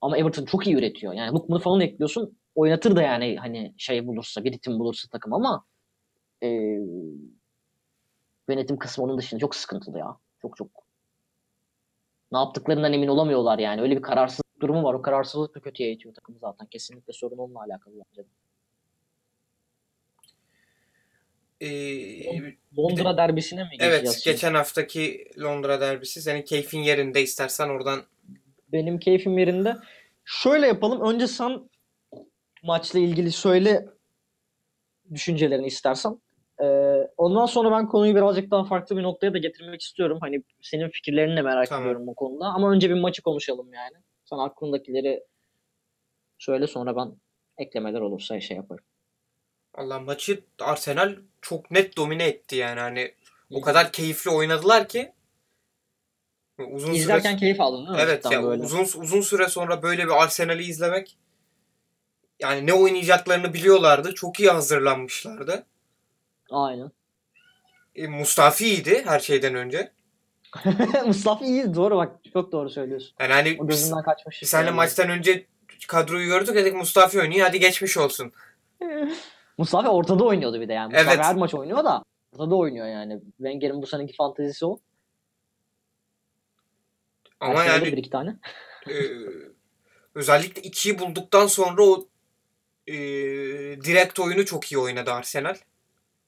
[0.00, 1.12] Ama Everton çok iyi üretiyor.
[1.12, 2.38] Yani Lookman'ı falan ekliyorsun.
[2.54, 5.64] Oynatır da yani hani şey bulursa, bir ritim bulursa takım ama
[6.42, 6.46] e,
[8.48, 10.16] yönetim kısmı onun dışında çok sıkıntılı ya.
[10.42, 10.85] Çok çok.
[12.32, 13.80] Ne yaptıklarından emin olamıyorlar yani.
[13.80, 14.94] Öyle bir kararsızlık durumu var.
[14.94, 16.66] O kararsızlık da kötüye itiyor takımı zaten.
[16.66, 18.22] Kesinlikle sorun onunla alakalı bence.
[18.22, 18.28] de.
[21.60, 24.34] E, Londra derbisine mi geçeceğiz evet, şimdi?
[24.34, 26.22] geçen haftaki Londra derbisi.
[26.22, 28.02] Senin keyfin yerinde istersen oradan
[28.72, 29.76] Benim keyfim yerinde.
[30.24, 31.00] Şöyle yapalım.
[31.00, 31.70] Önce sen
[32.62, 33.86] maçla ilgili söyle
[35.14, 36.20] düşüncelerini istersen.
[36.62, 40.18] Ee, ondan sonra ben konuyu birazcık daha farklı bir noktaya da getirmek istiyorum.
[40.20, 41.84] Hani senin fikirlerini de merak Tamam.
[41.84, 42.46] ediyorum bu konuda.
[42.46, 43.96] Ama önce bir maçı konuşalım yani.
[44.24, 45.24] Sen aklındakileri
[46.38, 47.12] söyle sonra ben
[47.58, 48.84] eklemeler olursa şey yaparım.
[49.74, 53.14] Allah maçı Arsenal çok net domine etti yani hani
[53.50, 55.12] o kadar keyifli oynadılar ki
[56.58, 57.96] uzun İzlerken süre keyif aldın değil mi?
[58.00, 58.62] evet ya böyle.
[58.62, 61.16] uzun uzun süre sonra böyle bir Arsenal'i izlemek
[62.40, 64.14] yani ne oynayacaklarını biliyorlardı.
[64.14, 65.66] Çok iyi hazırlanmışlardı.
[66.50, 66.90] Aynen.
[67.94, 69.92] E, Mustafi iyiydi her şeyden önce.
[71.06, 73.14] Mustafa iyi doğru bak çok doğru söylüyorsun.
[73.20, 74.42] Yani hani O gözümden kaçmış.
[74.42, 74.76] biz seninle yani.
[74.76, 75.46] maçtan önce
[75.88, 78.32] kadroyu gördük dedik Mustafi oynuyor hadi geçmiş olsun.
[79.58, 80.92] Mustafa ortada oynuyordu bir de yani.
[80.92, 81.24] Mustafa Evet.
[81.24, 83.20] her maç oynuyor da ortada oynuyor yani.
[83.36, 84.78] Wenger'in bu seneki fantezisi o.
[87.40, 88.36] Ama Her yani bir iki tane.
[88.88, 88.94] e,
[90.14, 92.06] özellikle ikiyi bulduktan sonra o
[92.86, 92.94] e,
[93.84, 95.56] direkt oyunu çok iyi oynadı Arsenal.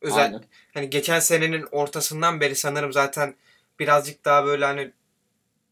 [0.01, 0.45] Özel, Aynen.
[0.75, 3.35] hani geçen senenin ortasından beri sanırım zaten
[3.79, 4.93] birazcık daha böyle hani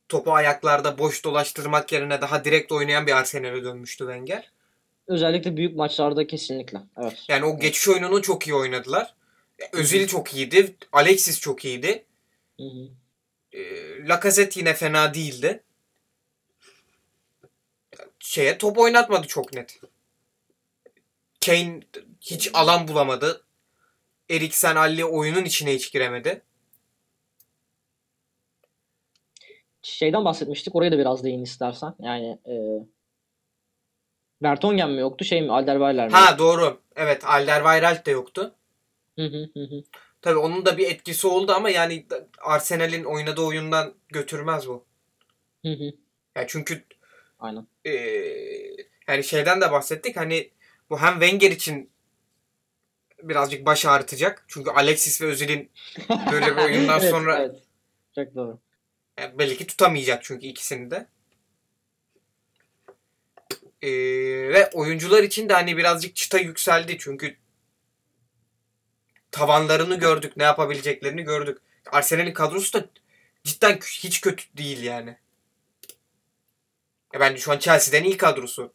[0.09, 4.51] topu ayaklarda boş dolaştırmak yerine daha direkt oynayan bir Arsenal'e dönmüştü Wenger.
[5.07, 6.79] Özellikle büyük maçlarda kesinlikle.
[6.97, 7.25] Evet.
[7.29, 9.15] Yani o geçiş oyununu çok iyi oynadılar.
[9.73, 10.77] Özil çok iyiydi.
[10.93, 12.05] Alexis çok iyiydi.
[12.57, 12.89] Hı hı.
[13.53, 13.61] E,
[14.09, 15.63] Lacazette yine fena değildi.
[18.19, 19.81] Şeye top oynatmadı çok net.
[21.47, 21.81] Kane
[22.21, 23.46] hiç alan bulamadı.
[24.31, 26.43] Eriksen Alli oyunun içine hiç giremedi.
[29.83, 30.75] Şeyden bahsetmiştik.
[30.77, 31.95] Oraya da biraz değin istersen.
[31.99, 32.55] Yani e,
[34.43, 35.25] Vertonghen mi yoktu?
[35.25, 35.53] Şey mi?
[35.53, 36.17] Alderweireld mi?
[36.17, 36.81] Ha doğru.
[36.97, 38.55] Evet Alderweireld de yoktu.
[39.19, 39.83] Hı hı hı hı.
[40.23, 42.07] Tabii onun da bir etkisi oldu ama yani
[42.41, 44.85] Arsenal'in oynadığı oyundan götürmez bu.
[45.63, 45.93] Hı hı.
[46.37, 46.85] Yani çünkü
[47.39, 47.67] Aynen.
[47.85, 48.77] eee,
[49.09, 50.51] yani şeyden de bahsettik hani
[50.91, 51.91] bu hem Wenger için
[53.29, 54.45] birazcık baş ağrıtacak.
[54.49, 55.71] Çünkü Alexis ve Özil'in
[56.33, 57.57] böyle bir oyundan Evet, sonra evet.
[58.15, 58.59] Çok doğru.
[59.19, 61.07] yani belli ki tutamayacak çünkü ikisini de.
[63.83, 67.37] Eee, ve oyuncular için de hani birazcık çıta yükseldi çünkü
[69.31, 71.59] tavanlarını gördük, ne yapabileceklerini gördük.
[71.93, 72.87] Arsenal'in kadrosu da
[73.45, 75.19] cidden hiç kötü değil yani.
[77.15, 78.73] Ya bence şu an Chelsea'den iyi kadrosu.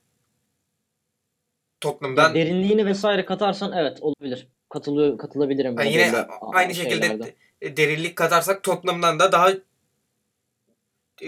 [1.82, 4.48] Tottenham'dan Derinliğini vesaire katarsan evet olabilir.
[4.70, 5.74] Katılıyor, katılabilirim.
[5.74, 7.36] Buna yine a- aynı şekilde şeylerde.
[7.62, 9.50] de- derinlik katarsak Tottenham'dan da daha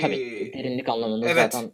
[0.02, 1.54] Tabii eee, derinlik anlamında evet.
[1.54, 1.72] zaten.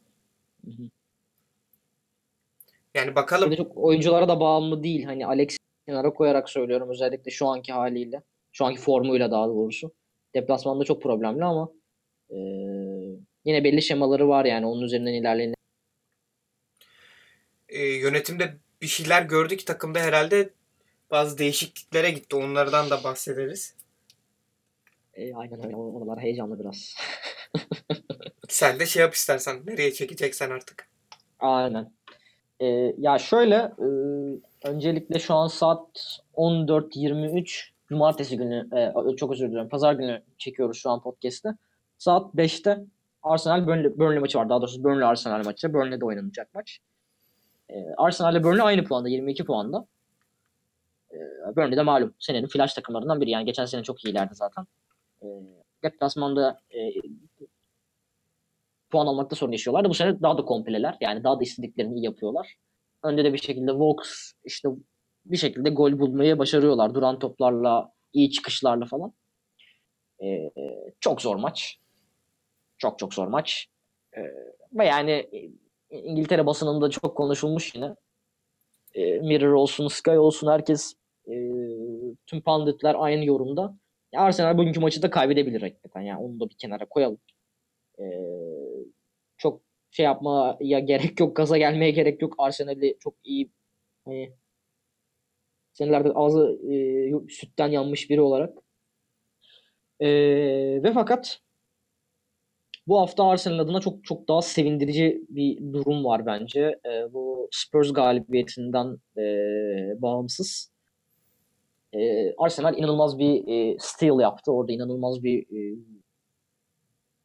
[2.96, 5.04] Yani bakalım de çok oyunculara da bağımlı değil.
[5.04, 8.22] Hani Alex kenara koyarak söylüyorum özellikle şu anki haliyle.
[8.52, 9.92] Şu anki formuyla daha doğrusu.
[10.36, 11.70] Deplasmanda çok problemli ama
[12.30, 12.40] eee,
[13.46, 15.54] yine belli şemaları var yani onun üzerinden ilerleyin.
[17.70, 20.50] eee, yönetimde bir şeyler gördük takımda herhalde
[21.12, 22.36] bazı değişikliklere gitti.
[22.36, 23.76] Onlardan da bahsederiz.
[25.14, 25.76] E, aynen öyle.
[25.76, 26.96] Oralar heyecanlı biraz.
[28.50, 30.88] Sen de şey yap istersen nereye çekeceksen artık.
[31.40, 31.92] Aynen.
[32.60, 33.88] Ee, ya şöyle e,
[34.68, 40.90] öncelikle şu an saat 14.23 Cumartesi günü e, çok özür dilerim Pazar günü çekiyoruz şu
[40.90, 41.58] an podcast'ı.
[41.98, 42.80] Saat 5'te
[43.24, 44.50] Arsenal Burnley, Burnley maçı var.
[44.50, 45.74] Daha doğrusu Burnley Arsenal maçı.
[45.74, 46.80] Burnley'de oynanacak maç.
[47.70, 49.88] E, Arsenal ile Burnley aynı puanda 22 puanda.
[51.12, 51.18] E,
[51.56, 53.30] Burnley de malum senenin flash takımlarından biri.
[53.30, 54.66] Yani geçen sene çok iyilerdi zaten.
[55.24, 55.28] E,
[55.84, 56.80] deplasmanda e,
[58.90, 59.90] puan almakta sorun yaşıyorlardı.
[59.90, 60.98] Bu sene daha da kompleler.
[61.02, 62.56] Yani daha da istediklerini iyi yapıyorlar.
[63.04, 64.70] Önde de bir şekilde Vox işte
[65.26, 66.94] bir şekilde gol bulmayı başarıyorlar.
[66.94, 69.14] Duran toplarla, iyi çıkışlarla falan.
[70.24, 70.52] Ee,
[71.00, 71.78] çok zor maç.
[72.78, 73.68] Çok çok zor maç.
[74.18, 74.22] Ee,
[74.74, 75.30] ve yani
[75.90, 77.96] İngiltere basınında çok konuşulmuş yine.
[78.94, 80.94] Ee, Mirror olsun, Sky olsun herkes
[81.28, 81.34] e,
[82.26, 83.78] tüm panditler aynı yorumda.
[84.12, 86.02] Ya Arsenal bugünkü maçı da kaybedebilir hakikaten.
[86.02, 87.20] Yani onu da bir kenara koyalım.
[88.00, 88.04] Ee,
[89.38, 92.36] çok şey yapmaya gerek yok, gaza gelmeye gerek yok.
[92.38, 93.52] Arsenal'i çok iyi
[94.06, 94.34] hani
[95.74, 98.58] senelerde ağzı e, sütten yanmış biri olarak.
[100.00, 100.08] E,
[100.84, 101.42] ve fakat
[102.90, 106.80] bu hafta Arsenal adına çok çok daha sevindirici bir durum var bence.
[106.86, 109.22] E, bu Spurs galibiyetinden e,
[110.02, 110.72] bağımsız.
[111.94, 114.52] E, Arsenal inanılmaz bir e, steal yaptı.
[114.52, 115.78] Orada inanılmaz bir e,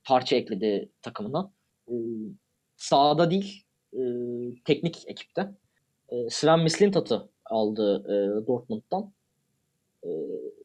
[0.04, 1.52] parça ekledi takımına.
[1.88, 1.94] E,
[2.76, 4.00] sahada değil, e,
[4.64, 5.50] teknik ekipte.
[6.08, 9.12] E, Sven Mislintat'ı aldı e, Dortmund'dan.
[10.04, 10.08] E,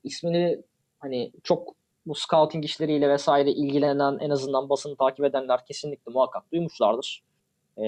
[0.04, 0.62] ismini
[1.00, 7.24] hani çok bu scouting işleriyle vesaire ilgilenen en azından basını takip edenler kesinlikle muhakkak duymuşlardır.
[7.78, 7.86] E,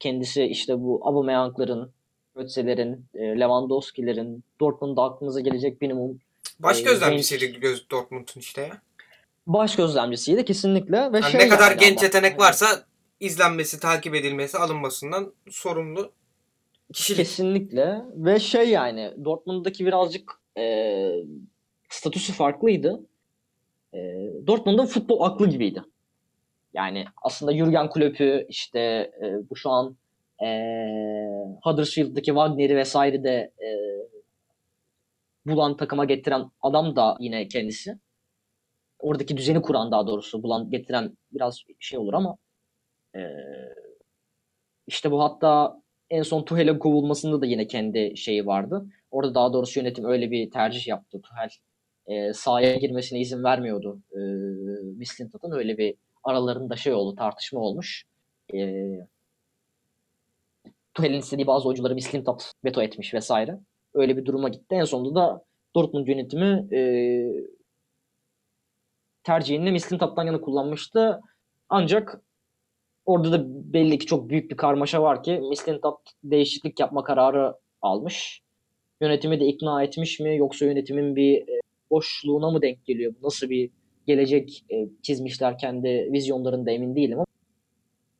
[0.00, 1.90] kendisi işte bu Aubameyang'ların,
[2.36, 6.20] Götze'lerin, e, Lewandowski'lerin Dortmund'da aklınıza gelecek minimum
[6.58, 8.82] Baş Ee, gözlemcisiydi göz Dortmund'un işte ya.
[9.46, 12.66] baş gözlemcisiydi kesinlikle ve Yani şey ne kadar yani genç ama- yetenek varsa
[13.20, 16.12] izlenmesi, takip edilmesi, alınmasından sorumlu
[16.92, 17.18] kişilik.
[17.18, 20.62] Kesinlikle ve şey yani Dortmund'daki birazcık e,
[21.94, 23.00] statüsü farklıydı.
[23.94, 23.98] E,
[24.46, 25.82] Dortmund'un futbol aklı gibiydi.
[26.74, 28.80] Yani aslında Jurgen Klopp'ü işte
[29.22, 29.96] e, bu şu an
[30.42, 30.48] e,
[31.62, 33.68] Huddersfield'daki Wagner'i vesaire de e,
[35.46, 37.98] bulan takıma getiren adam da yine kendisi.
[38.98, 42.36] Oradaki düzeni kuran daha doğrusu bulan getiren biraz şey olur ama
[43.16, 43.20] e,
[44.86, 45.80] işte bu hatta
[46.10, 48.86] en son Tuchel'in kovulmasında da yine kendi şeyi vardı.
[49.10, 51.20] Orada daha doğrusu yönetim öyle bir tercih yaptı.
[51.22, 51.48] Tuchel
[52.06, 54.18] e, sahaya girmesine izin vermiyordu e,
[54.98, 55.50] Mislintat'ın.
[55.52, 58.04] Öyle bir aralarında şey oldu, tartışma olmuş.
[58.54, 58.84] E,
[60.94, 63.58] Tuchel'in istediği bazı oyuncuları Mislintat veto etmiş vesaire.
[63.94, 64.74] Öyle bir duruma gitti.
[64.74, 66.80] En sonunda da Dortmund yönetimi e,
[69.24, 71.20] tercihini Mislintat'tan yana kullanmıştı.
[71.68, 72.20] Ancak
[73.06, 78.40] orada da belli ki çok büyük bir karmaşa var ki Mislintat değişiklik yapma kararı almış.
[79.00, 81.60] Yönetimi de ikna etmiş mi yoksa yönetimin bir e,
[81.94, 83.14] boşluğuna mı denk geliyor?
[83.20, 83.70] Bu Nasıl bir
[84.06, 87.26] gelecek e, çizmişler kendi vizyonlarında emin değilim ama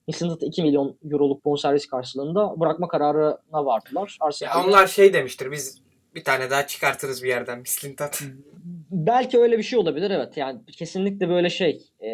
[0.09, 4.17] Mislintat'ı 2 milyon euroluk bonservis karşılığında bırakma kararına vardılar.
[4.21, 5.83] Ya Arsenal onlar şey demiştir biz
[6.15, 8.23] bir tane daha çıkartırız bir yerden Mislintat.
[8.91, 10.37] Belki öyle bir şey olabilir evet.
[10.37, 12.11] Yani kesinlikle böyle şey e,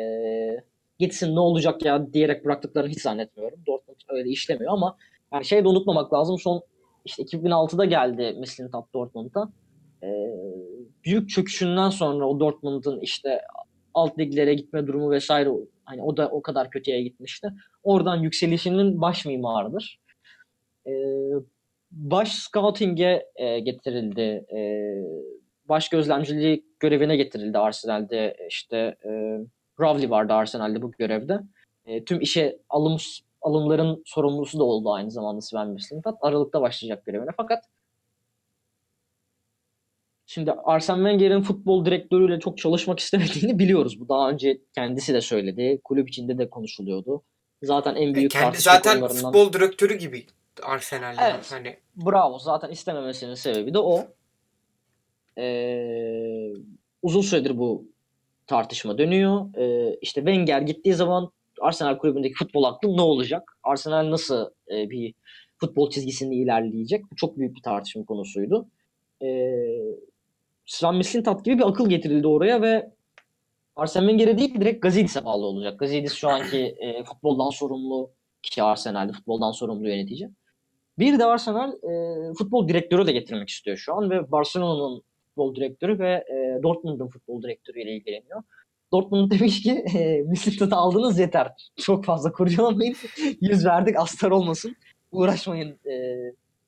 [0.99, 3.59] gitsin ne olacak ya diyerek bıraktıklarını hiç zannetmiyorum.
[3.67, 4.97] Dortmund öyle işlemiyor ama
[5.33, 6.39] yani şey de unutmamak lazım.
[6.39, 6.63] Son
[7.05, 9.53] işte 2006'da geldi Mislintat Dortmund'a.
[10.03, 10.09] E,
[11.05, 13.41] büyük çöküşünden sonra o Dortmund'un işte
[13.95, 15.51] alt liglere gitme durumu vesaire
[15.85, 17.53] hani o da o kadar kötüye gitmişti.
[17.83, 20.01] Oradan yükselişinin baş mimarıdır.
[20.87, 20.93] E,
[21.91, 24.47] baş scouting'e e, getirildi.
[24.55, 24.93] E,
[25.69, 28.37] baş gözlemciliği görevine getirildi Arsenal'de.
[28.49, 29.11] İşte e,
[29.81, 31.41] Rowley vardı Arsenal'de bu görevde.
[31.87, 32.97] E, tüm işe alım
[33.43, 36.19] alımların sorumlusu da oldu aynı zamanda Sven Mislintat.
[36.21, 37.31] Aralıkta başlayacak görevine.
[37.37, 37.65] Fakat
[40.31, 44.01] şimdi Arsene Wenger'in futbol direktörüyle çok çalışmak istemediğini biliyoruz.
[44.01, 45.81] Bu daha önce kendisi de söyledi.
[45.85, 47.23] Kulüp içinde de konuşuluyordu.
[47.63, 50.27] Zaten en büyük Kendi tartışma zaten konularından- futbol direktörü gibi
[50.63, 51.21] Arsenal'de.
[51.33, 51.53] Evet.
[51.53, 52.39] Hani Bravo.
[52.39, 54.05] Zaten istememesinin sebebi de o.
[55.39, 56.53] Ee,
[57.03, 57.85] uzun süredir bu
[58.47, 59.55] tartışma dönüyor.
[59.57, 63.59] Ee, işte Wenger gittiği zaman Arsenal kulübündeki futbol aklı ne olacak?
[63.63, 65.15] Arsenal nasıl e, bir
[65.59, 67.05] futbol çizgisinde ilerleyecek?
[67.13, 68.69] Bu çok büyük bir tartışma konusuydu.
[69.23, 69.27] Ee,
[70.71, 72.91] Sven Mislintat gibi bir akıl getirildi oraya ve
[73.77, 75.79] Arsene Wenger'e değil direkt Gazidis'e bağlı olacak.
[75.79, 78.11] Gazidis şu anki e, futboldan sorumlu
[78.43, 79.13] kişi Arsenal'de.
[79.13, 80.31] Futboldan sorumlu yönetici.
[80.99, 85.99] Bir de Arsenal e, futbol direktörü de getirmek istiyor şu an ve Barcelona'nın futbol direktörü
[85.99, 88.43] ve e, Dortmund'un futbol direktörüyle ilgileniyor.
[88.93, 91.53] Dortmund demiş ki e, Mislintat'ı aldınız yeter.
[91.77, 92.97] Çok fazla kurcalamayın.
[93.41, 94.77] Yüz verdik astar olmasın.
[95.13, 95.79] Uğraşmayın.
[95.91, 96.17] E,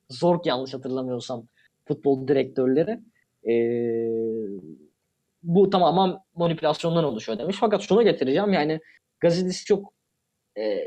[0.09, 1.43] Zork yanlış hatırlamıyorsam
[1.87, 2.99] futbol direktörleri.
[3.47, 3.53] E,
[5.43, 7.57] bu tamamen manipülasyondan oluşuyor demiş.
[7.59, 8.79] Fakat şunu getireceğim yani
[9.19, 9.93] Gazidis çok
[10.57, 10.79] e,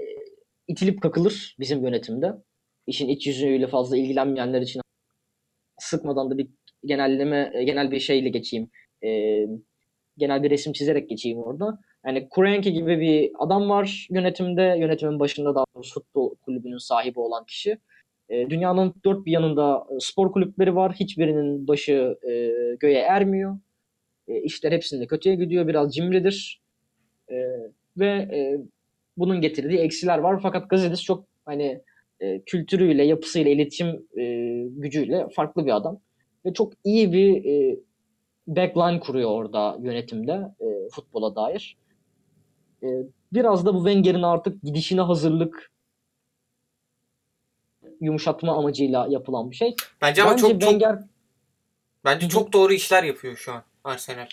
[0.68, 2.32] itilip kakılır bizim yönetimde
[2.86, 4.82] işin iç yüzüyle fazla ilgilenmeyenler için
[5.78, 6.48] sıkmadan da bir
[6.84, 8.70] genelleme, e, genel bir şeyle geçeyim.
[9.04, 9.40] E,
[10.18, 11.78] genel bir resim çizerek geçeyim orada.
[12.06, 14.76] Yani Kroenke gibi bir adam var yönetimde.
[14.78, 17.78] Yönetimin başında da futbol kulübünün sahibi olan kişi.
[18.28, 20.92] E, dünyanın dört bir yanında e, spor kulüpleri var.
[20.92, 23.58] Hiçbirinin başı e, göğe ermiyor.
[24.28, 25.68] E, işler hepsinde kötüye gidiyor.
[25.68, 26.62] Biraz cimridir.
[27.30, 27.34] E,
[27.96, 28.58] ve e,
[29.16, 30.40] bunun getirdiği eksiler var.
[30.42, 31.82] Fakat Gazidis çok hani
[32.20, 34.24] e, kültürüyle, yapısıyla, iletişim e,
[34.68, 36.00] gücüyle farklı bir adam.
[36.44, 37.78] Ve çok iyi bir e,
[38.46, 41.76] backline kuruyor orada yönetimde e, futbola dair.
[42.82, 42.86] E,
[43.32, 45.72] biraz da bu Wenger'in artık gidişine hazırlık
[48.00, 49.76] yumuşatma amacıyla yapılan bir şey.
[50.02, 50.98] Bence ama Bence çok çok Wenger
[52.04, 54.26] bence çok doğru işler yapıyor şu an Arsenal.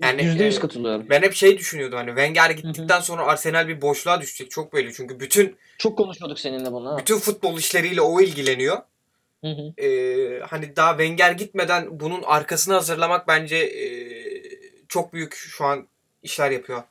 [0.00, 1.06] Yani yüzde yüz e, katılıyorum.
[1.10, 4.92] ben hep şey düşünüyordum hani Wenger gittikten sonra Arsenal bir boşluğa düşecek çok belli.
[4.94, 6.92] Çünkü bütün Çok konuşuyorduk seninle bunu.
[6.92, 6.98] ha.
[6.98, 8.76] bütün futbol işleriyle o ilgileniyor.
[9.44, 9.82] Hı hı.
[9.82, 13.84] Ee, hani daha Wenger gitmeden bunun arkasını hazırlamak bence e,
[14.88, 15.88] çok büyük şu an
[16.22, 16.82] işler yapıyor.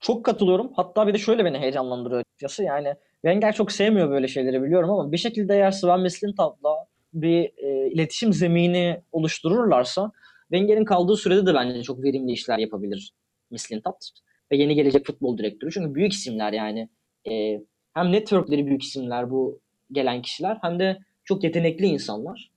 [0.00, 0.72] Çok katılıyorum.
[0.76, 2.62] Hatta bir de şöyle beni heyecanlandırıyor açıkçası.
[2.62, 7.90] Yani Wenger çok sevmiyor böyle şeyleri biliyorum ama bir şekilde eğer Sven Mislintat'la bir e,
[7.90, 10.12] iletişim zemini oluştururlarsa
[10.52, 13.12] Wenger'in kaldığı sürede de bence çok verimli işler yapabilir
[13.50, 14.10] Mislintat
[14.52, 15.70] ve yeni gelecek futbol direktörü.
[15.72, 16.88] Çünkü büyük isimler yani
[17.30, 17.60] e,
[17.94, 19.60] hem networkleri büyük isimler bu
[19.92, 22.50] gelen kişiler hem de çok yetenekli insanlar.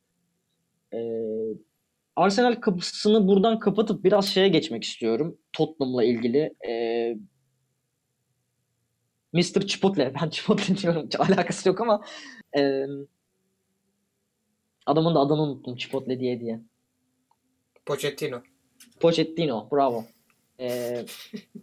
[0.94, 1.00] E,
[2.16, 5.38] Arsenal kapısını buradan kapatıp biraz şeye geçmek istiyorum.
[5.54, 6.54] Tottenham'la ilgili.
[6.68, 6.72] E,
[9.36, 9.68] Mr.
[9.68, 10.14] Chipotle.
[10.22, 11.10] Ben Chipotle diyorum.
[11.20, 12.02] Alakası yok ama
[12.58, 12.86] e,
[14.86, 16.60] adamın da adını unuttum Chipotle diye diye.
[17.86, 18.42] Pochettino.
[19.00, 19.70] Pochettino.
[19.72, 20.04] Bravo.
[20.60, 21.06] E,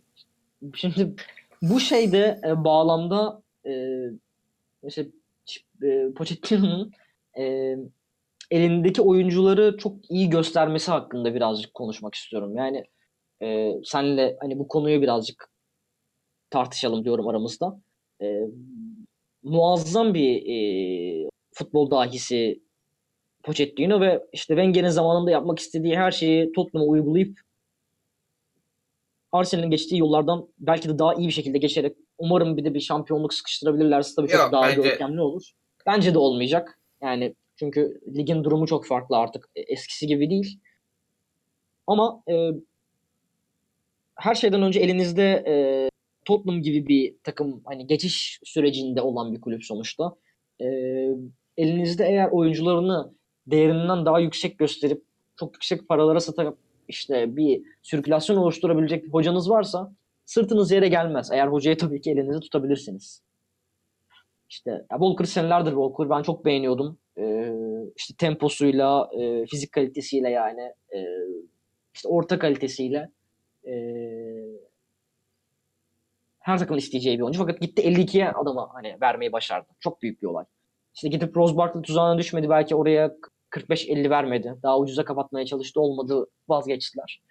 [0.74, 1.14] şimdi
[1.62, 3.72] bu şeyde e, bağlamda e,
[4.82, 5.08] mesela
[5.46, 6.92] Ç- e, Pochettino'nun
[7.38, 7.76] e,
[8.50, 12.56] elindeki oyuncuları çok iyi göstermesi hakkında birazcık konuşmak istiyorum.
[12.56, 12.84] Yani
[13.42, 15.51] e, senle hani bu konuyu birazcık
[16.52, 17.80] tartışalım diyorum aramızda.
[18.22, 18.40] E,
[19.42, 22.62] muazzam bir e, futbol dahisi
[23.42, 27.38] Pochettino ve işte Wenger'in zamanında yapmak istediği her şeyi Tottenham'a uygulayıp
[29.32, 33.34] Arsenal'in geçtiği yollardan belki de daha iyi bir şekilde geçerek umarım bir de bir şampiyonluk
[33.34, 35.42] sıkıştırabilirlerse tabii çok Yok, daha bence- görkemli olur.
[35.86, 36.78] Bence de olmayacak.
[37.02, 39.48] Yani çünkü ligin durumu çok farklı artık.
[39.56, 40.58] E, Eskisi gibi değil.
[41.86, 42.50] Ama e,
[44.14, 45.54] her şeyden önce elinizde e,
[46.24, 50.16] Tottenham gibi bir takım hani geçiş sürecinde olan bir kulüp sonuçta.
[50.60, 50.66] E,
[51.56, 53.12] elinizde eğer oyuncularını
[53.46, 55.02] değerinden daha yüksek gösterip
[55.36, 56.58] çok yüksek paralara satıp
[56.88, 59.92] işte bir sirkülasyon oluşturabilecek bir hocanız varsa
[60.24, 61.30] sırtınız yere gelmez.
[61.32, 63.22] Eğer hocayı tabii ki elinizde tutabilirsiniz.
[64.50, 66.98] İşte ya Walker senelerdir Walker ben çok beğeniyordum.
[67.18, 67.52] Ee,
[67.96, 70.60] işte temposuyla, e, fizik kalitesiyle yani
[70.94, 70.98] e,
[71.94, 73.10] işte orta kalitesiyle
[73.66, 73.72] e,
[76.42, 77.38] her takımın isteyeceği bir oyuncu.
[77.38, 79.68] Fakat gitti 52'ye adama hani vermeyi başardı.
[79.80, 80.44] Çok büyük bir olay.
[80.94, 82.50] İşte gidip Rose Barkley tuzağına düşmedi.
[82.50, 83.12] Belki oraya
[83.50, 84.54] 45-50 vermedi.
[84.62, 85.80] Daha ucuza kapatmaya çalıştı.
[85.80, 87.22] Olmadı vazgeçtiler.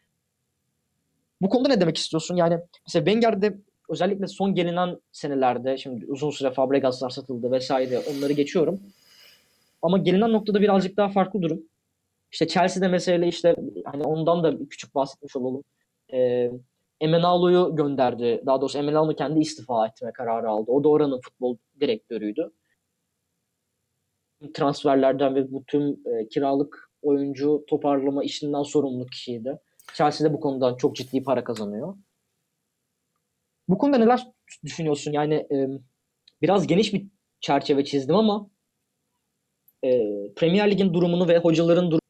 [1.41, 2.35] Bu konuda ne demek istiyorsun?
[2.35, 3.57] Yani mesela Wenger'de
[3.89, 8.79] özellikle son gelinen senelerde şimdi uzun süre Fabregaslar satıldı vesaire onları geçiyorum.
[9.81, 11.61] Ama gelinen noktada birazcık daha farklı durum.
[12.31, 13.55] İşte Chelsea'de mesela işte
[13.85, 15.63] hani ondan da küçük bahsetmiş olalım.
[16.13, 16.51] Ee,
[17.01, 18.43] Emenalo'yu gönderdi.
[18.45, 20.71] Daha doğrusu Emenalo kendi istifa etme kararı aldı.
[20.71, 22.51] O da oranın futbol direktörüydü.
[24.53, 29.59] Transferlerden ve bu tüm e, kiralık oyuncu toparlama işinden sorumlu kişiydi.
[29.93, 31.95] Chelsea de bu konudan çok ciddi para kazanıyor.
[33.67, 34.27] Bu konuda neler
[34.65, 35.11] düşünüyorsun?
[35.11, 35.67] Yani e,
[36.41, 37.07] biraz geniş bir
[37.39, 38.49] çerçeve çizdim ama
[39.83, 39.89] e,
[40.35, 42.01] Premier Lig'in durumunu ve hocaların durumunu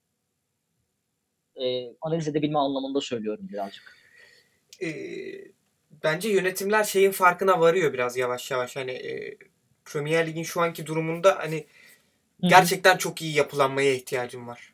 [1.55, 4.00] e, analiz edebilme anlamında söylüyorum birazcık.
[4.83, 5.51] Ee,
[6.03, 8.75] bence yönetimler şeyin farkına varıyor biraz yavaş yavaş.
[8.75, 9.37] Hani e,
[9.85, 11.67] Premier Lig'in şu anki durumunda hani
[12.41, 14.73] gerçekten çok iyi yapılanmaya ihtiyacım var.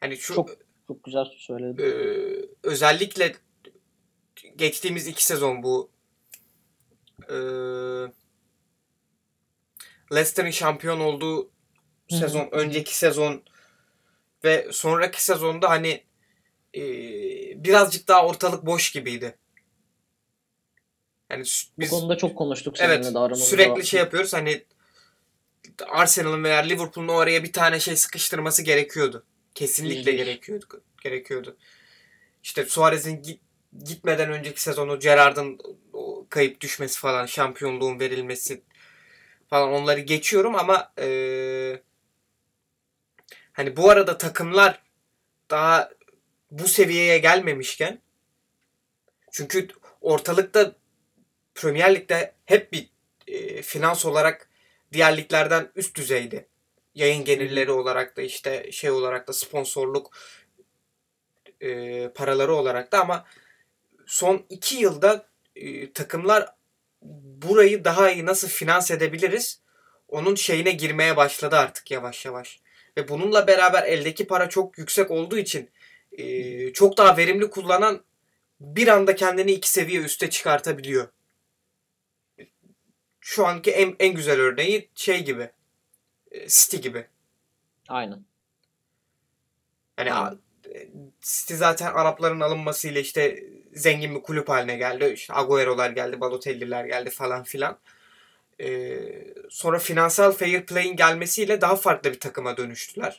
[0.00, 0.50] Hani şu Çok
[0.86, 1.82] çok güzel söyledin.
[1.82, 1.88] e,
[2.62, 3.34] özellikle
[4.56, 5.90] geçtiğimiz iki sezon bu
[7.28, 7.36] e,
[10.12, 11.48] Leicester'ın şampiyon olduğu Hı
[12.10, 12.16] hı.
[12.16, 13.42] sezon, önceki sezon
[14.44, 16.02] ve sonraki sezonda hani
[16.74, 16.82] e,
[17.64, 19.38] birazcık daha ortalık boş gibiydi.
[21.30, 24.64] Yani sü- Bu biz konuda çok konuştuk seninle evet de sürekli şey yapıyoruz hani
[25.88, 29.24] Arsenal'ın veya Liverpool'un oraya bir tane şey sıkıştırması gerekiyordu.
[29.54, 30.20] Kesinlikle yüz.
[30.24, 30.82] gerekiyordu.
[31.02, 31.56] Gerekiyordu.
[32.42, 33.40] İşte Suarez'in git-
[33.84, 35.58] gitmeden önceki sezonu Gerrard'ın
[35.92, 38.62] o kayıp düşmesi falan, şampiyonluğun verilmesi.
[39.50, 41.82] falan onları geçiyorum ama eee,
[43.52, 44.82] hani bu arada takımlar
[45.50, 45.90] daha
[46.50, 48.02] bu seviyeye gelmemişken
[49.32, 49.68] çünkü
[50.00, 50.76] ortalıkta
[51.54, 52.90] Premier Lig'de hep bir
[53.26, 54.48] e, finans olarak
[54.92, 56.48] diğer liglerden üst düzeydi.
[56.94, 60.10] Yayın gelirleri olarak da işte şey olarak da sponsorluk
[61.60, 63.26] e, paraları olarak da ama
[64.06, 66.54] son iki yılda e, takımlar
[67.02, 69.60] burayı daha iyi nasıl finans edebiliriz
[70.08, 72.60] onun şeyine girmeye başladı artık yavaş yavaş.
[72.96, 75.70] Ve bununla beraber eldeki para çok yüksek olduğu için
[76.12, 78.04] e, çok daha verimli kullanan
[78.60, 81.08] bir anda kendini iki seviye üste çıkartabiliyor.
[83.20, 85.50] Şu anki en, en güzel örneği şey gibi.
[86.30, 87.06] e, City gibi.
[87.88, 88.24] Aynen.
[89.96, 90.38] Hani Aynen.
[91.20, 95.12] City zaten Arapların alınmasıyla işte zengin bir kulüp haline geldi.
[95.14, 97.78] İşte Agüero'lar geldi, Balotelli'ler geldi falan filan.
[98.60, 98.98] Ee,
[99.50, 103.18] sonra finansal fair play'in gelmesiyle daha farklı bir takıma dönüştüler.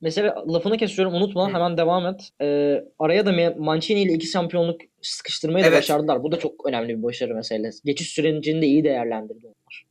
[0.00, 1.54] Mesela lafını kesiyorum unutma Hı.
[1.54, 2.28] hemen devam et.
[2.40, 5.78] Ee, araya da Mancini ile iki şampiyonluk sıkıştırmayı da Evet.
[5.78, 6.22] başardılar.
[6.22, 7.82] Bu da çok önemli bir başarı meselesi.
[7.84, 9.86] Geçiş sürecini de iyi değerlendirdi onlar.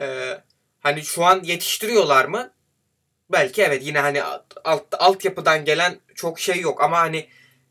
[0.00, 0.40] Ee,
[0.80, 2.50] hani şu an yetiştiriyorlar mı?
[3.32, 4.22] Belki evet yine hani
[4.64, 7.26] alt, altyapıdan gelen çok şey yok ama hani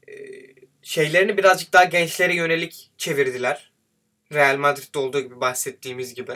[0.08, 0.14] e,
[0.82, 3.72] şeylerini birazcık daha gençlere yönelik çevirdiler.
[4.34, 6.34] Real Madrid'de olduğu gibi bahsettiğimiz gibi.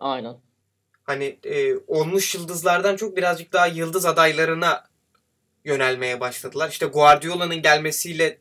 [0.00, 0.36] Aynen.
[1.06, 4.84] Hani e, olmuş yıldızlardan çok birazcık daha yıldız adaylarına
[5.64, 6.68] yönelmeye başladılar.
[6.70, 8.38] İşte Guardiola'nın gelmesiyle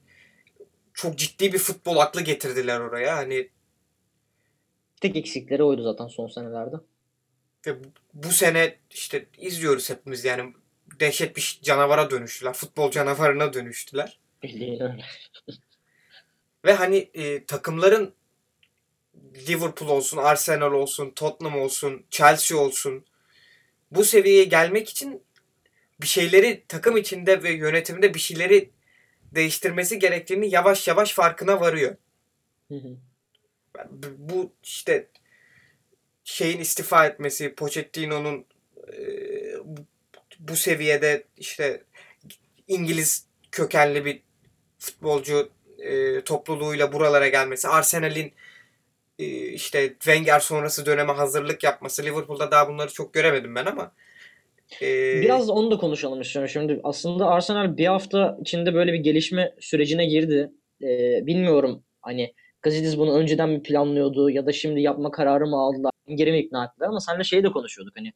[0.94, 3.18] çok ciddi bir futbol aklı getirdiler oraya.
[3.18, 3.50] Hani
[5.02, 6.76] Tek eksikleri oydu zaten son senelerde.
[7.68, 10.54] ve bu- sene işte izliyoruz hepimiz yani
[11.00, 12.54] dehşet bir canavara dönüştüler.
[12.54, 14.20] Futbol canavarına dönüştüler.
[14.44, 15.06] Bildiğin öyle.
[16.66, 18.14] Ve hani e, takımların
[19.48, 23.06] Liverpool olsun, Arsenal olsun, Tottenham olsun, Chelsea olsun
[23.92, 25.24] bu seviyeye gelmek için
[26.02, 28.70] bir şeyleri takım içinde ve yönetimde bir şeyleri
[29.32, 31.96] değiştirmesi gerektiğini yavaş yavaş farkına varıyor.
[32.68, 32.98] Hı hı.
[34.18, 35.08] Bu- işte
[36.24, 38.46] şeyin istifa etmesi, Pochettino'nun
[38.94, 38.98] e,
[40.40, 41.84] bu- seviyede işte
[42.68, 44.22] İngiliz kökenli bir
[44.80, 48.34] futbolcu e, topluluğuyla buralara gelmesi, Arsenal'in
[49.54, 53.92] işte Wenger sonrası döneme hazırlık yapması, Liverpool'da daha bunları çok göremedim ben ama
[54.82, 56.50] e, Biraz onu da konuşalım istiyorum.
[56.50, 60.52] Şimdi aslında Arsenal bir hafta içinde böyle bir gelişme sürecine girdi.
[60.82, 65.92] Ee, bilmiyorum hani Gazidis bunu önceden mi planlıyordu ya da şimdi yapma kararı mı aldılar?
[66.08, 66.88] Geri mi ikna ettiler?
[66.88, 68.14] Ama seninle şeyi de konuşuyorduk hani.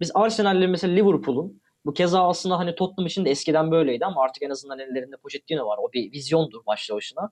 [0.00, 4.42] Biz Arsenal'le mesela Liverpool'un bu keza aslında hani Tottenham için de eskiden böyleydi ama artık
[4.42, 5.78] en azından ellerinde Pochettino var.
[5.82, 7.30] O bir vizyondur başlı başına.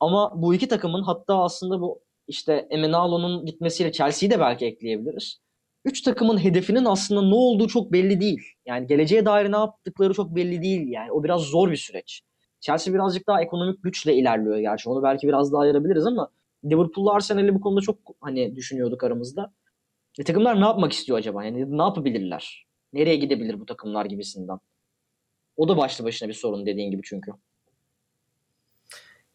[0.00, 5.40] Ama bu iki takımın hatta aslında bu işte Emenalo'nun gitmesiyle Chelsea'yi de belki ekleyebiliriz.
[5.84, 8.42] Üç takımın hedefinin aslında ne olduğu çok belli değil.
[8.66, 11.12] Yani geleceğe dair ne yaptıkları çok belli değil yani.
[11.12, 12.22] O biraz zor bir süreç.
[12.60, 14.88] Chelsea birazcık daha ekonomik güçle ilerliyor gerçi.
[14.88, 16.30] Onu belki biraz daha ayırabiliriz ama
[16.64, 19.52] Liverpool'la Arsenal'i bu konuda çok hani düşünüyorduk aramızda.
[20.18, 21.44] E, takımlar ne yapmak istiyor acaba?
[21.44, 22.66] Yani ne yapabilirler?
[22.92, 24.58] Nereye gidebilir bu takımlar gibisinden?
[25.56, 27.32] O da başlı başına bir sorun dediğin gibi çünkü.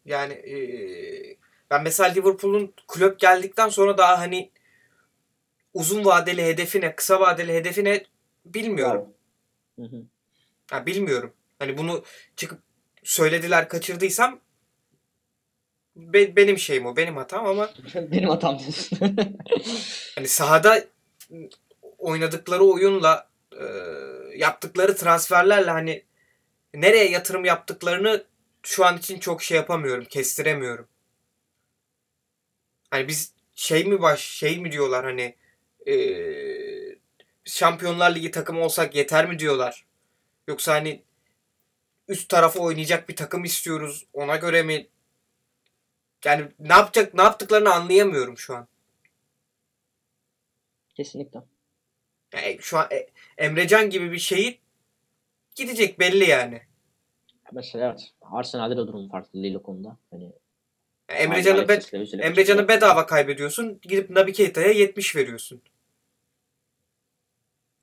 [0.04, 0.56] Yani e,
[1.72, 4.50] ben mesela Liverpool'un kulüp geldikten sonra daha hani
[5.74, 8.04] uzun vadeli hedefine, kısa vadeli hedefine
[8.44, 9.08] bilmiyorum.
[9.78, 10.02] Hı hı.
[10.70, 11.32] Ha, bilmiyorum.
[11.58, 12.04] Hani bunu
[12.36, 12.58] çıkıp
[13.02, 14.40] söylediler kaçırdıysam
[15.96, 18.98] be- benim şeyim o, benim hatam ama Benim hatam diyorsun.
[20.14, 20.84] hani sahada
[21.98, 23.64] oynadıkları oyunla e,
[24.36, 26.02] yaptıkları transferlerle hani
[26.74, 28.24] nereye yatırım yaptıklarını
[28.62, 30.86] şu an için çok şey yapamıyorum, kestiremiyorum.
[32.92, 35.36] Hani biz şey mi baş şey mi diyorlar hani
[35.86, 35.94] e,
[37.44, 39.86] Şampiyonlar Ligi takımı olsak yeter mi diyorlar.
[40.48, 41.02] Yoksa hani
[42.08, 44.06] üst tarafa oynayacak bir takım istiyoruz.
[44.12, 44.86] Ona göre mi
[46.24, 48.68] yani ne yapacak ne yaptıklarını anlayamıyorum şu an.
[50.94, 51.42] Kesinlikle.
[52.34, 54.60] Yani şu an e, Emrecan gibi bir şeyi
[55.54, 56.62] gidecek belli yani.
[57.52, 58.12] Mesela evet.
[58.22, 59.96] Arsenal'de de durum farklı değil o konuda.
[60.10, 60.32] Hani
[61.12, 61.78] Emrecan'ı be,
[62.18, 63.78] Emrecan'ı bedava kaybediyorsun.
[63.82, 65.62] Gidip Naby Keita'ya 70 veriyorsun.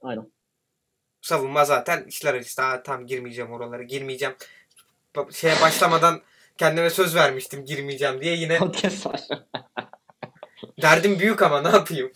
[0.01, 0.31] Aynen.
[1.21, 2.57] Savunma zaten işler acısı.
[2.57, 3.83] Daha tam girmeyeceğim oralara.
[3.83, 4.35] Girmeyeceğim.
[5.31, 6.21] Şeye başlamadan
[6.57, 8.35] kendime söz vermiştim girmeyeceğim diye.
[8.35, 8.59] Yine
[10.81, 12.11] derdim büyük ama ne yapayım?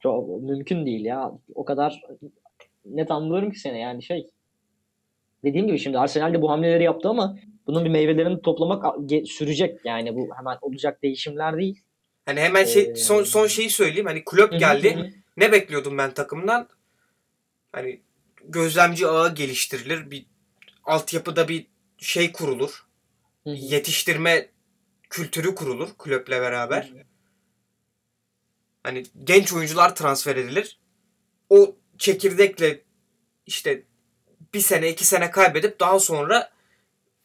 [0.00, 1.32] Çok mümkün değil ya.
[1.54, 2.02] O kadar
[2.84, 4.30] net anlıyorum ki seni yani şey.
[5.44, 7.38] Dediğim gibi şimdi Arsenal de bu hamleleri yaptı ama
[7.68, 8.84] bunun bir meyvelerini toplamak
[9.26, 11.82] sürecek yani bu hemen olacak değişimler değil.
[12.26, 14.06] Hani hemen şey Ee, son son şeyi söyleyeyim.
[14.06, 14.96] Hani Klopp hı, geldi.
[14.96, 15.10] hı hı.
[15.36, 16.68] Ne bekliyordum ben takımdan?
[17.72, 18.00] Hani
[18.44, 20.10] gözlemci ağı geliştirilir.
[20.10, 20.26] Bir
[20.84, 21.66] altyapıda bir
[21.98, 22.86] şey kurulur.
[23.44, 24.48] Yetiştirme
[25.10, 26.92] kültürü kurulur kulüple beraber.
[28.82, 30.78] Hani genç oyuncular transfer edilir.
[31.50, 32.80] O çekirdekle
[33.46, 33.82] işte
[34.54, 36.50] bir sene iki sene kaybedip daha sonra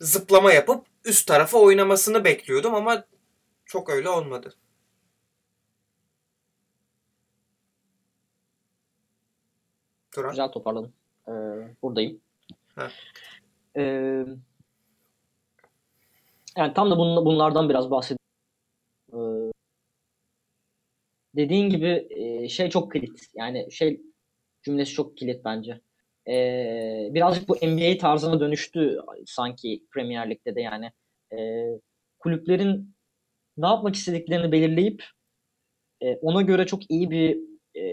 [0.04, 3.06] zıplama yapıp üst tarafa oynamasını bekliyordum ama
[3.66, 4.56] çok öyle olmadı.
[10.12, 10.30] Turan.
[10.30, 10.93] Güzel toparladın.
[11.28, 11.32] Ee,
[11.82, 12.22] buradayım.
[13.78, 14.26] Ee,
[16.58, 18.20] yani tam da bunla- bunlardan biraz bahsedeyim.
[19.14, 19.51] Ee,
[21.36, 23.30] dediğin gibi e, şey çok kilit.
[23.34, 24.01] Yani şey
[24.64, 25.82] cümlesi çok kilit bence.
[26.28, 30.92] Ee, birazcık bu NBA tarzına dönüştü sanki Premier Lig'de de yani.
[31.34, 31.66] Ee,
[32.20, 32.96] kulüplerin
[33.58, 35.04] ne yapmak istediklerini belirleyip
[36.02, 37.38] e, ona göre çok iyi bir
[37.82, 37.84] e,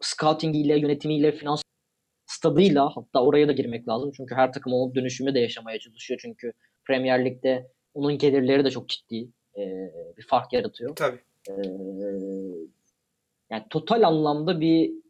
[0.00, 1.62] scoutingiyle, yönetimiyle, finans
[2.26, 4.12] stadıyla hatta oraya da girmek lazım.
[4.16, 6.20] Çünkü her takım o dönüşümü de yaşamaya çalışıyor.
[6.22, 6.52] Çünkü
[6.86, 9.62] Premier Lig'de onun gelirleri de çok ciddi e,
[10.16, 10.96] bir fark yaratıyor.
[10.96, 11.20] Tabii.
[11.48, 11.54] E,
[13.50, 15.01] yani total anlamda bir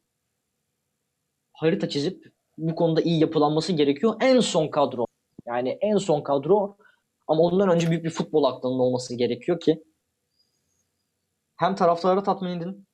[1.63, 4.15] harita çizip bu konuda iyi yapılanması gerekiyor.
[4.21, 5.07] En son kadro.
[5.47, 6.77] Yani en son kadro
[7.29, 9.83] ama ondan önce büyük bir futbol aklının olması gerekiyor ki
[11.57, 12.87] hem taraftarı tatmin edin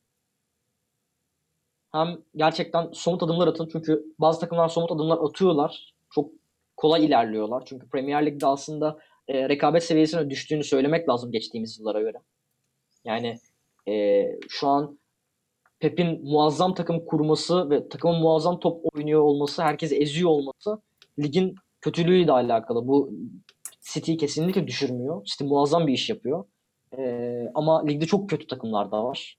[1.92, 3.68] hem gerçekten somut adımlar atın.
[3.72, 5.94] Çünkü bazı takımlar somut adımlar atıyorlar.
[6.10, 6.30] Çok
[6.76, 7.62] kolay ilerliyorlar.
[7.66, 8.98] Çünkü Premier Lig'de aslında
[9.28, 12.18] e, rekabet seviyesine düştüğünü söylemek lazım geçtiğimiz yıllara göre.
[13.04, 13.38] Yani
[13.88, 14.97] e, şu an
[15.80, 20.78] Pep'in muazzam takım kurması ve takımın muazzam top oynuyor olması, herkesi eziyor olması
[21.18, 22.88] ligin kötülüğüyle alakalı.
[22.88, 23.10] Bu
[23.80, 25.24] City'yi kesinlikle düşürmüyor.
[25.24, 26.44] City muazzam bir iş yapıyor.
[26.98, 29.38] E, ama ligde çok kötü takımlar da var.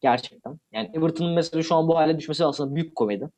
[0.00, 0.58] Gerçekten.
[0.72, 3.30] Yani Everton'un mesela şu an bu hale düşmesi aslında büyük komedi.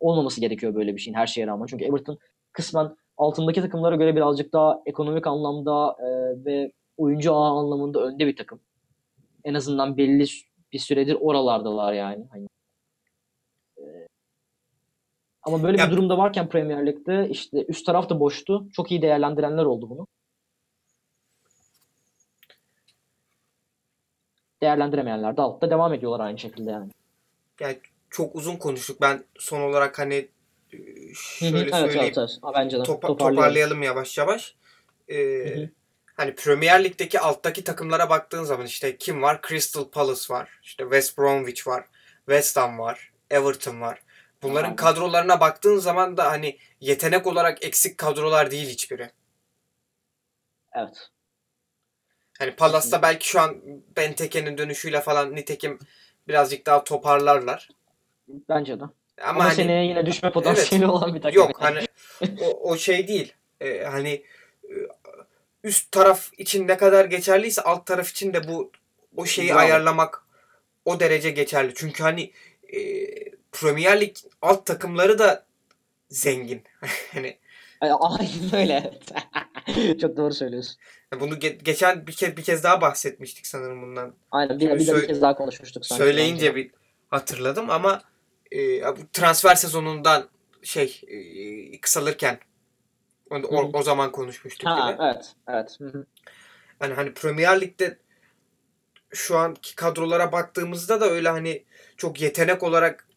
[0.00, 1.66] Olmaması gerekiyor böyle bir şeyin her şeye rağmen.
[1.66, 2.18] Çünkü Everton
[2.52, 6.06] kısmen altındaki takımlara göre birazcık daha ekonomik anlamda e,
[6.44, 8.60] ve oyuncu ağı anlamında önde bir takım.
[9.44, 10.26] En azından belli
[10.72, 12.26] bir süredir oralardalar yani.
[12.30, 12.46] Hani,
[13.78, 13.82] e,
[15.42, 18.68] ama böyle Ya- bir durumda varken Premier Lig'de işte üst taraf da boştu.
[18.72, 20.06] Çok iyi değerlendirenler oldu bunu.
[24.62, 26.90] Değerlendiremeyenler de altta devam ediyorlar aynı şekilde yani.
[27.60, 27.78] Yani
[28.10, 29.00] çok uzun konuştuk.
[29.00, 30.28] Ben son olarak hani
[30.72, 30.78] e,
[31.14, 32.00] şöyle evet, söyleyeyim.
[32.04, 32.38] evet, evet.
[32.42, 32.82] Ha, bence de.
[32.82, 33.36] Topa- Toparlayalım.
[33.36, 34.56] toparlayalım yavaş yavaş.
[35.08, 35.70] Ee, Hı hı.
[36.16, 39.40] Hani Premier Lig'deki alttaki takımlara baktığın zaman işte kim var?
[39.48, 40.58] Crystal Palace var.
[40.62, 41.84] İşte West Bromwich var.
[42.16, 43.12] West Ham var.
[43.30, 44.02] Everton var.
[44.42, 44.76] Bunların Aha.
[44.76, 49.10] kadrolarına baktığın zaman da hani yetenek olarak eksik kadrolar değil hiçbiri.
[50.74, 51.10] Evet.
[52.38, 53.62] Hani Palace'da belki şu an
[53.96, 55.78] Benteke'nin dönüşüyle falan nitekim
[56.28, 57.68] birazcık daha toparlarlar.
[58.28, 58.84] Bence de.
[58.84, 58.94] Ama,
[59.24, 61.36] Ama, hani seneye yine düşme potansiyeli olan bir takım.
[61.36, 61.86] Yok hani
[62.40, 63.34] o, o şey değil.
[63.60, 64.24] Ee, hani
[65.66, 68.72] üst taraf için ne kadar geçerliyse alt taraf için de bu
[69.16, 69.58] o şeyi Bravo.
[69.58, 70.22] ayarlamak
[70.84, 71.72] o derece geçerli.
[71.74, 72.32] Çünkü hani
[72.72, 72.78] e,
[73.52, 75.46] Premier Lig alt takımları da
[76.10, 76.62] zengin.
[77.12, 77.38] hani
[77.80, 79.00] Ay- Aynen öyle.
[80.00, 80.76] Çok doğru söylüyorsun.
[81.20, 84.14] bunu ge- geçen bir kez bir kez daha bahsetmiştik sanırım bundan.
[84.30, 86.02] Aynen bir, Şimdi bir de bir kez daha konuşmuştuk sanki.
[86.02, 86.70] Söyleyince bir
[87.08, 88.02] hatırladım ama
[88.52, 90.28] e, bu transfer sezonundan
[90.62, 92.38] şey e, kısalırken
[93.30, 93.70] o, o, Hı hı.
[93.78, 95.04] o zaman konuşmuştuk Ha yine.
[95.12, 95.32] evet.
[95.48, 95.76] Evet.
[95.80, 96.06] Hı hı.
[96.82, 97.98] Yani hani Premier Lig'de
[99.10, 101.64] şu anki kadrolara baktığımızda da öyle hani
[101.96, 103.08] çok yetenek olarak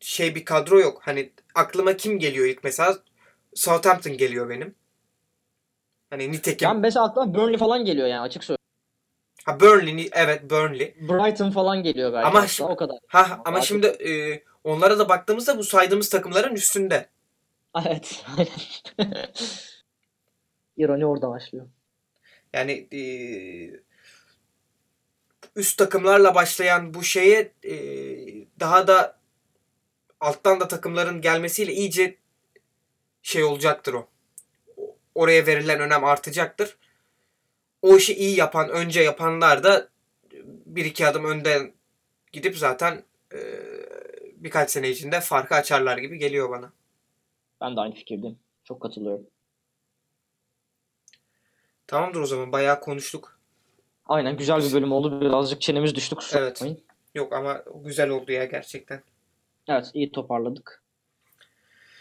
[0.00, 1.00] şey bir kadro yok.
[1.04, 2.98] Hani aklıma kim geliyor ilk mesela?
[3.54, 4.74] Southampton geliyor benim.
[6.10, 8.58] Hani nitekim Ben mesela aklıma Burnley falan geliyor yani açık söyleyeyim.
[9.44, 10.94] ha Burnley evet Burnley.
[11.00, 12.26] Brighton falan geliyor belki.
[12.26, 12.96] Ama hatta, o kadar.
[13.06, 17.08] Ha ama Daha şimdi e, onlara da baktığımızda bu saydığımız takımların üstünde.
[17.86, 18.24] Evet.
[18.36, 18.48] aynen.
[20.76, 21.66] İroni orada başlıyor.
[22.52, 23.00] Yani e,
[25.56, 27.74] üst takımlarla başlayan bu şeye e,
[28.60, 29.18] daha da
[30.20, 32.16] alttan da takımların gelmesiyle iyice
[33.22, 34.08] şey olacaktır o.
[35.14, 36.76] Oraya verilen önem artacaktır.
[37.82, 39.88] O işi iyi yapan, önce yapanlar da
[40.66, 41.72] bir iki adım önden
[42.32, 43.02] gidip zaten
[43.34, 43.38] e,
[44.36, 46.72] birkaç sene içinde farkı açarlar gibi geliyor bana.
[47.64, 48.38] Ben de aynı fikirdeyim.
[48.64, 49.26] Çok katılıyorum.
[51.86, 53.40] Tamamdır o zaman bayağı konuştuk.
[54.06, 55.20] Aynen güzel bir bölüm oldu.
[55.20, 56.18] Birazcık çenemiz düştük.
[56.18, 56.54] kusura Evet.
[56.56, 56.80] bakmayın.
[57.14, 59.02] Yok ama güzel oldu ya gerçekten.
[59.68, 60.82] Evet iyi toparladık.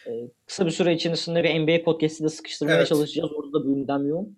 [0.07, 0.11] Ee,
[0.45, 2.87] kısa bir süre içerisinde bir NBA podcast'i de sıkıştırmaya Evet.
[2.87, 3.31] çalışacağız.
[3.31, 4.37] Orada da gündem yoğun.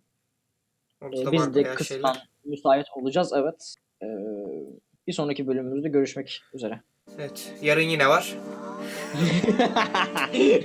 [1.02, 2.30] Ee, da biz de kısmen şeyler.
[2.46, 3.76] müsait olacağız evet.
[4.04, 4.08] Ee,
[5.08, 6.82] bir sonraki bölümümüzde görüşmek üzere.
[7.18, 7.54] Evet.
[7.62, 8.36] Yarın yine var.
[10.34, 10.64] Ee,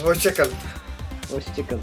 [0.04, 0.52] hoşça kalın.
[1.30, 1.82] Hoşçakalın.